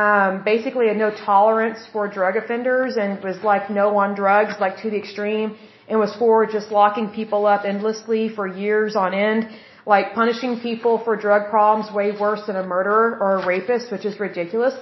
um, 0.00 0.42
basically 0.44 0.88
a 0.88 0.94
no 0.94 1.10
tolerance 1.14 1.80
for 1.92 2.08
drug 2.08 2.34
offenders 2.36 2.96
and 2.96 3.22
was 3.22 3.36
like 3.44 3.68
no 3.70 3.86
on 3.98 4.14
drugs, 4.14 4.54
like 4.58 4.76
to 4.78 4.88
the 4.90 4.96
extreme, 4.96 5.56
and 5.88 6.00
was 6.00 6.12
for 6.16 6.46
just 6.46 6.70
locking 6.72 7.08
people 7.10 7.46
up 7.46 7.62
endlessly 7.66 8.30
for 8.36 8.46
years 8.46 8.96
on 8.96 9.12
end, 9.12 9.42
like 9.84 10.14
punishing 10.14 10.58
people 10.58 10.94
for 11.04 11.14
drug 11.16 11.50
problems 11.50 11.92
way 11.92 12.08
worse 12.18 12.42
than 12.46 12.56
a 12.56 12.66
murderer 12.74 13.18
or 13.20 13.30
a 13.40 13.46
rapist, 13.46 13.92
which 13.92 14.06
is 14.06 14.18
ridiculous. 14.18 14.74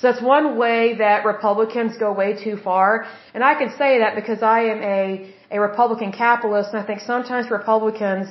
So 0.00 0.10
that's 0.10 0.22
one 0.22 0.56
way 0.56 0.94
that 0.94 1.26
Republicans 1.26 1.98
go 1.98 2.10
way 2.12 2.32
too 2.42 2.56
far. 2.56 3.06
And 3.34 3.44
I 3.44 3.54
can 3.54 3.70
say 3.76 3.98
that 3.98 4.14
because 4.14 4.42
I 4.42 4.60
am 4.72 4.82
a, 4.82 5.34
a 5.50 5.60
Republican 5.60 6.10
capitalist, 6.10 6.70
and 6.72 6.82
I 6.82 6.86
think 6.86 7.00
sometimes 7.00 7.50
Republicans, 7.50 8.28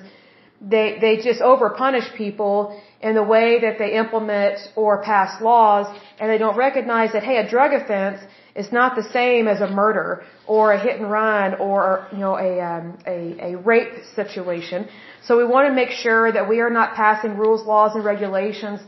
they, 0.60 0.97
they 0.99 1.17
just 1.17 1.41
over 1.41 1.69
punish 1.69 2.12
people 2.17 2.82
in 3.01 3.13
the 3.13 3.21
way 3.21 3.60
that 3.62 3.77
they 3.77 3.93
implement 3.93 4.58
or 4.75 5.03
pass 5.03 5.39
laws, 5.41 5.86
and 6.19 6.27
they 6.32 6.39
don't 6.39 6.58
recognize 6.58 7.12
that, 7.13 7.23
hey, 7.23 7.38
a 7.38 7.47
drug 7.47 7.71
offense 7.71 8.19
is 8.55 8.71
not 8.71 8.95
the 8.95 9.03
same 9.03 9.47
as 9.47 9.62
a 9.62 9.69
murder 9.69 10.23
or 10.47 10.73
a 10.73 10.79
hit 10.79 10.99
and 10.99 11.12
run 11.12 11.53
or, 11.53 12.08
you 12.12 12.17
know, 12.17 12.36
a, 12.36 12.60
um, 12.60 12.97
a, 13.05 13.53
a 13.53 13.58
rape 13.58 13.93
situation. 14.15 14.88
So 15.23 15.38
we 15.38 15.45
want 15.45 15.67
to 15.69 15.73
make 15.73 15.91
sure 15.91 16.32
that 16.32 16.49
we 16.49 16.62
are 16.62 16.71
not 16.71 16.95
passing 16.95 17.38
rules, 17.38 17.63
laws, 17.65 17.91
and 17.93 18.03
regulations 18.03 18.79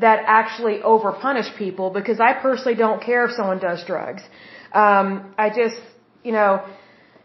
that 0.00 0.24
actually 0.26 0.82
over 0.82 1.12
punish 1.12 1.46
people 1.56 1.90
because 1.90 2.20
I 2.20 2.32
personally 2.34 2.74
don't 2.74 3.02
care 3.02 3.24
if 3.26 3.32
someone 3.32 3.58
does 3.58 3.84
drugs. 3.84 4.22
Um, 4.72 5.34
I 5.38 5.50
just, 5.50 5.80
you 6.24 6.32
know, 6.32 6.64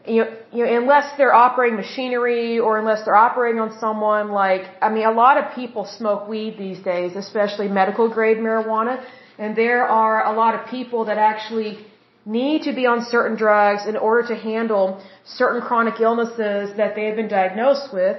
you 0.08 0.26
you 0.54 0.66
know, 0.66 0.78
unless 0.82 1.18
they're 1.18 1.34
operating 1.34 1.78
machinery 1.78 2.60
or 2.60 2.78
unless 2.80 3.06
they're 3.06 3.16
operating 3.16 3.60
on 3.60 3.78
someone 3.80 4.30
like, 4.30 4.64
I 4.82 4.90
mean, 4.90 5.06
a 5.06 5.12
lot 5.12 5.38
of 5.38 5.56
people 5.56 5.86
smoke 5.86 6.28
weed 6.28 6.58
these 6.58 6.80
days, 6.80 7.16
especially 7.16 7.68
medical 7.68 8.08
grade 8.10 8.38
marijuana, 8.38 9.04
and 9.38 9.56
there 9.56 9.86
are 9.86 10.26
a 10.32 10.36
lot 10.36 10.56
of 10.56 10.68
people 10.70 11.06
that 11.06 11.18
actually 11.18 11.86
need 12.26 12.64
to 12.64 12.74
be 12.74 12.86
on 12.86 13.04
certain 13.06 13.38
drugs 13.38 13.86
in 13.88 13.96
order 13.96 14.28
to 14.28 14.36
handle 14.36 15.02
certain 15.26 15.62
chronic 15.62 16.00
illnesses 16.00 16.76
that 16.78 16.96
they 16.96 17.06
have 17.06 17.16
been 17.16 17.28
diagnosed 17.28 17.94
with. 17.94 18.18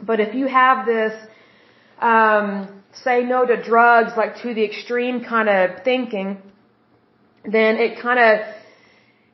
But 0.00 0.20
if 0.20 0.34
you 0.34 0.46
have 0.46 0.86
this, 0.86 1.12
um, 2.00 2.81
say 2.92 3.24
no 3.24 3.46
to 3.46 3.62
drugs, 3.62 4.12
like 4.16 4.42
to 4.42 4.54
the 4.54 4.64
extreme 4.64 5.24
kind 5.24 5.48
of 5.48 5.82
thinking, 5.84 6.42
then 7.44 7.76
it 7.76 8.00
kind 8.00 8.18
of 8.18 8.46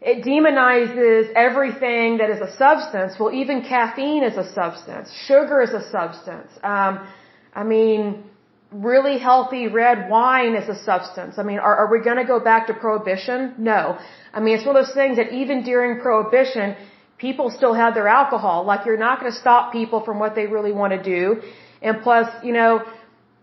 it 0.01 0.25
demonizes 0.25 1.33
everything 1.35 2.19
that 2.19 2.31
is 2.31 2.41
a 2.41 2.57
substance. 2.57 3.19
Well, 3.19 3.33
even 3.33 3.63
caffeine 3.63 4.23
is 4.23 4.37
a 4.37 4.53
substance. 4.53 5.11
Sugar 5.27 5.61
is 5.61 5.71
a 5.71 5.83
substance. 5.91 6.51
Um, 6.63 7.07
I 7.53 7.65
mean, 7.65 8.23
really 8.71 9.19
healthy 9.19 9.67
red 9.67 10.09
wine 10.09 10.55
is 10.55 10.69
a 10.69 10.79
substance. 10.85 11.35
I 11.39 11.43
mean, 11.43 11.59
are, 11.59 11.77
are 11.77 11.91
we 11.91 12.01
going 12.01 12.19
to 12.19 12.25
go 12.25 12.39
back 12.39 12.69
to 12.69 12.75
prohibition? 12.75 13.55
No. 13.59 13.99
I 14.33 14.41
mean, 14.41 14.57
it's 14.57 14.67
one 14.67 14.77
of 14.77 14.87
those 14.87 14.95
things 14.95 15.17
that 15.17 15.33
even 15.33 15.65
during 15.65 16.01
prohibition, 16.01 16.77
people 17.17 17.51
still 17.51 17.75
had 17.75 17.95
their 17.95 18.07
alcohol. 18.07 18.65
Like, 18.65 18.87
you're 18.87 18.97
not 18.97 19.19
going 19.21 19.33
to 19.33 19.39
stop 19.39 19.73
people 19.73 20.05
from 20.05 20.21
what 20.21 20.37
they 20.37 20.47
really 20.47 20.73
want 20.73 20.93
to 20.93 21.03
do. 21.03 21.43
And 21.83 22.03
plus, 22.03 22.29
you 22.45 22.53
know, 22.53 22.85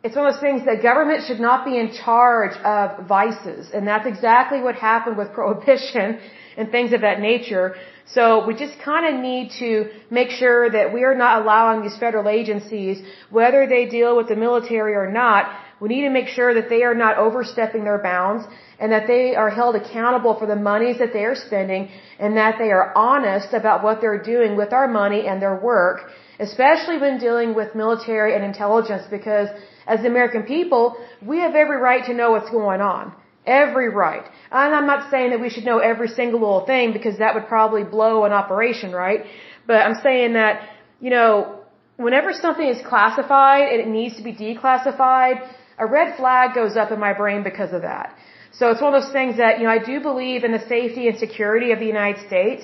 it's 0.05 0.15
one 0.15 0.27
of 0.27 0.33
those 0.33 0.45
things 0.47 0.61
that 0.69 0.83
government 0.83 1.19
should 1.27 1.39
not 1.39 1.65
be 1.65 1.75
in 1.83 1.87
charge 2.05 2.55
of 2.75 3.07
vices. 3.07 3.71
And 3.73 3.87
that's 3.91 4.07
exactly 4.13 4.59
what 4.61 4.75
happened 4.75 5.17
with 5.17 5.33
prohibition 5.39 6.19
and 6.57 6.69
things 6.75 6.93
of 6.93 7.01
that 7.01 7.19
nature. 7.19 7.75
So 8.15 8.45
we 8.47 8.53
just 8.65 8.77
kind 8.91 9.05
of 9.09 9.13
need 9.29 9.45
to 9.63 9.89
make 10.11 10.29
sure 10.29 10.69
that 10.69 10.93
we 10.93 11.01
are 11.09 11.17
not 11.25 11.41
allowing 11.41 11.81
these 11.81 11.97
federal 11.97 12.27
agencies, 12.29 13.03
whether 13.31 13.61
they 13.73 13.83
deal 13.97 14.15
with 14.15 14.27
the 14.33 14.35
military 14.35 14.93
or 14.93 15.09
not, 15.11 15.41
we 15.81 15.89
need 15.89 16.03
to 16.09 16.13
make 16.19 16.27
sure 16.27 16.53
that 16.53 16.69
they 16.69 16.83
are 16.83 16.95
not 16.95 17.17
overstepping 17.17 17.83
their 17.83 18.01
bounds 18.11 18.45
and 18.79 18.91
that 18.91 19.07
they 19.07 19.35
are 19.35 19.49
held 19.49 19.75
accountable 19.75 20.33
for 20.39 20.45
the 20.45 20.55
monies 20.55 20.97
that 20.99 21.13
they 21.13 21.25
are 21.25 21.35
spending 21.35 21.89
and 22.19 22.37
that 22.37 22.55
they 22.59 22.71
are 22.71 22.93
honest 22.95 23.53
about 23.53 23.83
what 23.83 23.99
they're 24.01 24.23
doing 24.35 24.55
with 24.55 24.71
our 24.71 24.87
money 24.87 25.27
and 25.27 25.41
their 25.41 25.57
work, 25.71 26.11
especially 26.39 26.97
when 26.97 27.17
dealing 27.17 27.53
with 27.55 27.75
military 27.75 28.35
and 28.35 28.43
intelligence 28.45 29.03
because 29.09 29.49
as 29.87 30.01
the 30.01 30.07
American 30.07 30.43
people, 30.43 30.97
we 31.21 31.39
have 31.39 31.55
every 31.55 31.77
right 31.77 32.03
to 32.05 32.13
know 32.13 32.31
what's 32.31 32.49
going 32.49 32.81
on. 32.81 33.13
Every 33.45 33.89
right. 33.89 34.25
And 34.51 34.73
I'm 34.73 34.87
not 34.87 35.11
saying 35.11 35.29
that 35.31 35.39
we 35.39 35.49
should 35.49 35.65
know 35.65 35.77
every 35.77 36.07
single 36.07 36.39
little 36.39 36.65
thing 36.65 36.93
because 36.93 37.19
that 37.19 37.35
would 37.35 37.47
probably 37.47 37.83
blow 37.83 38.25
an 38.25 38.33
operation, 38.33 38.91
right? 38.91 39.21
But 39.67 39.77
I'm 39.85 39.97
saying 40.01 40.33
that, 40.33 40.67
you 40.99 41.11
know, 41.11 41.59
whenever 41.97 42.33
something 42.33 42.67
is 42.67 42.81
classified 42.85 43.65
and 43.71 43.79
it 43.79 43.87
needs 43.87 44.15
to 44.17 44.23
be 44.23 44.33
declassified, 44.33 45.47
a 45.77 45.85
red 45.85 46.15
flag 46.17 46.55
goes 46.55 46.75
up 46.75 46.91
in 46.91 46.99
my 46.99 47.13
brain 47.13 47.43
because 47.43 47.71
of 47.73 47.81
that. 47.83 48.15
So 48.51 48.71
it's 48.71 48.81
one 48.81 48.93
of 48.95 49.01
those 49.01 49.11
things 49.11 49.37
that, 49.37 49.59
you 49.59 49.65
know, 49.65 49.69
I 49.79 49.83
do 49.83 49.99
believe 49.99 50.43
in 50.43 50.51
the 50.51 50.65
safety 50.75 51.07
and 51.09 51.17
security 51.17 51.71
of 51.71 51.79
the 51.79 51.85
United 51.85 52.25
States. 52.25 52.63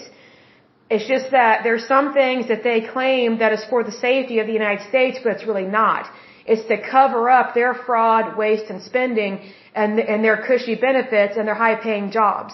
It's 0.89 1.07
just 1.07 1.31
that 1.31 1.63
there's 1.63 1.85
some 1.87 2.13
things 2.13 2.47
that 2.47 2.63
they 2.63 2.81
claim 2.81 3.39
that 3.39 3.51
is 3.53 3.63
for 3.69 3.83
the 3.83 3.91
safety 3.91 4.39
of 4.39 4.47
the 4.47 4.53
United 4.53 4.87
States, 4.87 5.19
but 5.23 5.33
it's 5.33 5.45
really 5.45 5.69
not. 5.81 6.09
It's 6.45 6.67
to 6.67 6.77
cover 6.89 7.29
up 7.29 7.53
their 7.53 7.73
fraud, 7.73 8.37
waste, 8.37 8.69
and 8.69 8.81
spending 8.81 9.51
and, 9.75 9.99
and 9.99 10.23
their 10.23 10.45
cushy 10.47 10.75
benefits 10.75 11.37
and 11.37 11.47
their 11.47 11.55
high 11.55 11.75
paying 11.75 12.11
jobs. 12.11 12.53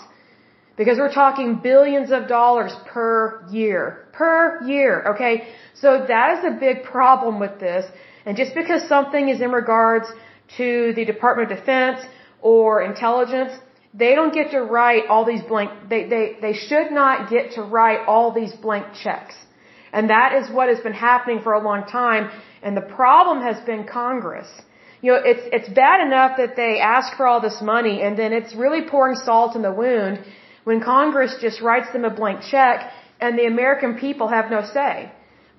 Because 0.75 0.97
we're 0.99 1.13
talking 1.13 1.55
billions 1.55 2.11
of 2.11 2.27
dollars 2.27 2.73
per 2.93 3.47
year. 3.49 4.07
Per 4.13 4.61
year, 4.65 5.13
okay? 5.13 5.47
So 5.73 6.05
that 6.07 6.37
is 6.37 6.45
a 6.45 6.59
big 6.59 6.83
problem 6.83 7.39
with 7.39 7.59
this. 7.59 7.85
And 8.25 8.37
just 8.37 8.53
because 8.53 8.87
something 8.87 9.29
is 9.29 9.41
in 9.41 9.51
regards 9.51 10.07
to 10.57 10.93
the 10.95 11.05
Department 11.05 11.51
of 11.51 11.57
Defense 11.57 11.99
or 12.41 12.83
intelligence, 12.83 13.53
they 13.93 14.13
don't 14.13 14.33
get 14.33 14.51
to 14.51 14.61
write 14.61 15.07
all 15.07 15.25
these 15.25 15.41
blank, 15.41 15.71
they, 15.89 16.07
they, 16.07 16.37
they 16.41 16.53
should 16.53 16.91
not 16.91 17.29
get 17.29 17.53
to 17.53 17.61
write 17.63 18.01
all 18.05 18.31
these 18.31 18.53
blank 18.53 18.85
checks. 19.03 19.35
And 19.91 20.09
that 20.09 20.33
is 20.33 20.51
what 20.51 20.69
has 20.69 20.79
been 20.81 20.93
happening 20.93 21.39
for 21.41 21.53
a 21.53 21.63
long 21.63 21.85
time. 21.85 22.29
And 22.67 22.75
the 22.75 22.89
problem 23.01 23.37
has 23.49 23.57
been 23.69 23.83
Congress. 24.01 24.49
You 25.01 25.09
know, 25.11 25.19
it's, 25.31 25.45
it's 25.57 25.69
bad 25.83 25.99
enough 26.05 26.31
that 26.41 26.57
they 26.61 26.73
ask 26.95 27.15
for 27.17 27.25
all 27.29 27.41
this 27.49 27.59
money 27.61 27.95
and 28.05 28.19
then 28.21 28.31
it's 28.39 28.53
really 28.63 28.81
pouring 28.93 29.17
salt 29.27 29.55
in 29.57 29.61
the 29.67 29.75
wound 29.83 30.15
when 30.65 30.81
Congress 30.95 31.33
just 31.45 31.61
writes 31.67 31.89
them 31.93 32.03
a 32.11 32.13
blank 32.19 32.41
check 32.51 32.91
and 33.21 33.39
the 33.39 33.45
American 33.45 33.91
people 34.05 34.27
have 34.37 34.51
no 34.55 34.61
say. 34.77 35.09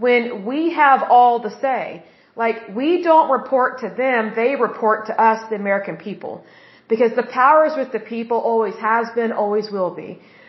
When 0.06 0.44
we 0.50 0.60
have 0.82 1.00
all 1.16 1.38
the 1.46 1.54
say. 1.64 2.04
Like, 2.44 2.58
we 2.80 3.02
don't 3.02 3.30
report 3.38 3.80
to 3.84 3.88
them, 4.02 4.32
they 4.42 4.54
report 4.68 5.06
to 5.06 5.14
us, 5.28 5.38
the 5.50 5.56
American 5.56 5.96
people. 5.96 6.44
Because 6.92 7.12
the 7.16 7.28
power 7.40 7.62
is 7.70 7.74
with 7.80 7.90
the 7.90 8.04
people, 8.14 8.36
always 8.52 8.76
has 8.90 9.06
been, 9.18 9.32
always 9.32 9.66
will 9.76 9.92
be. 10.02 10.10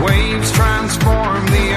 Waves 0.00 0.50
transform 0.52 1.44
the 1.46 1.71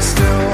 Thank 0.00 0.44
you. 0.44 0.49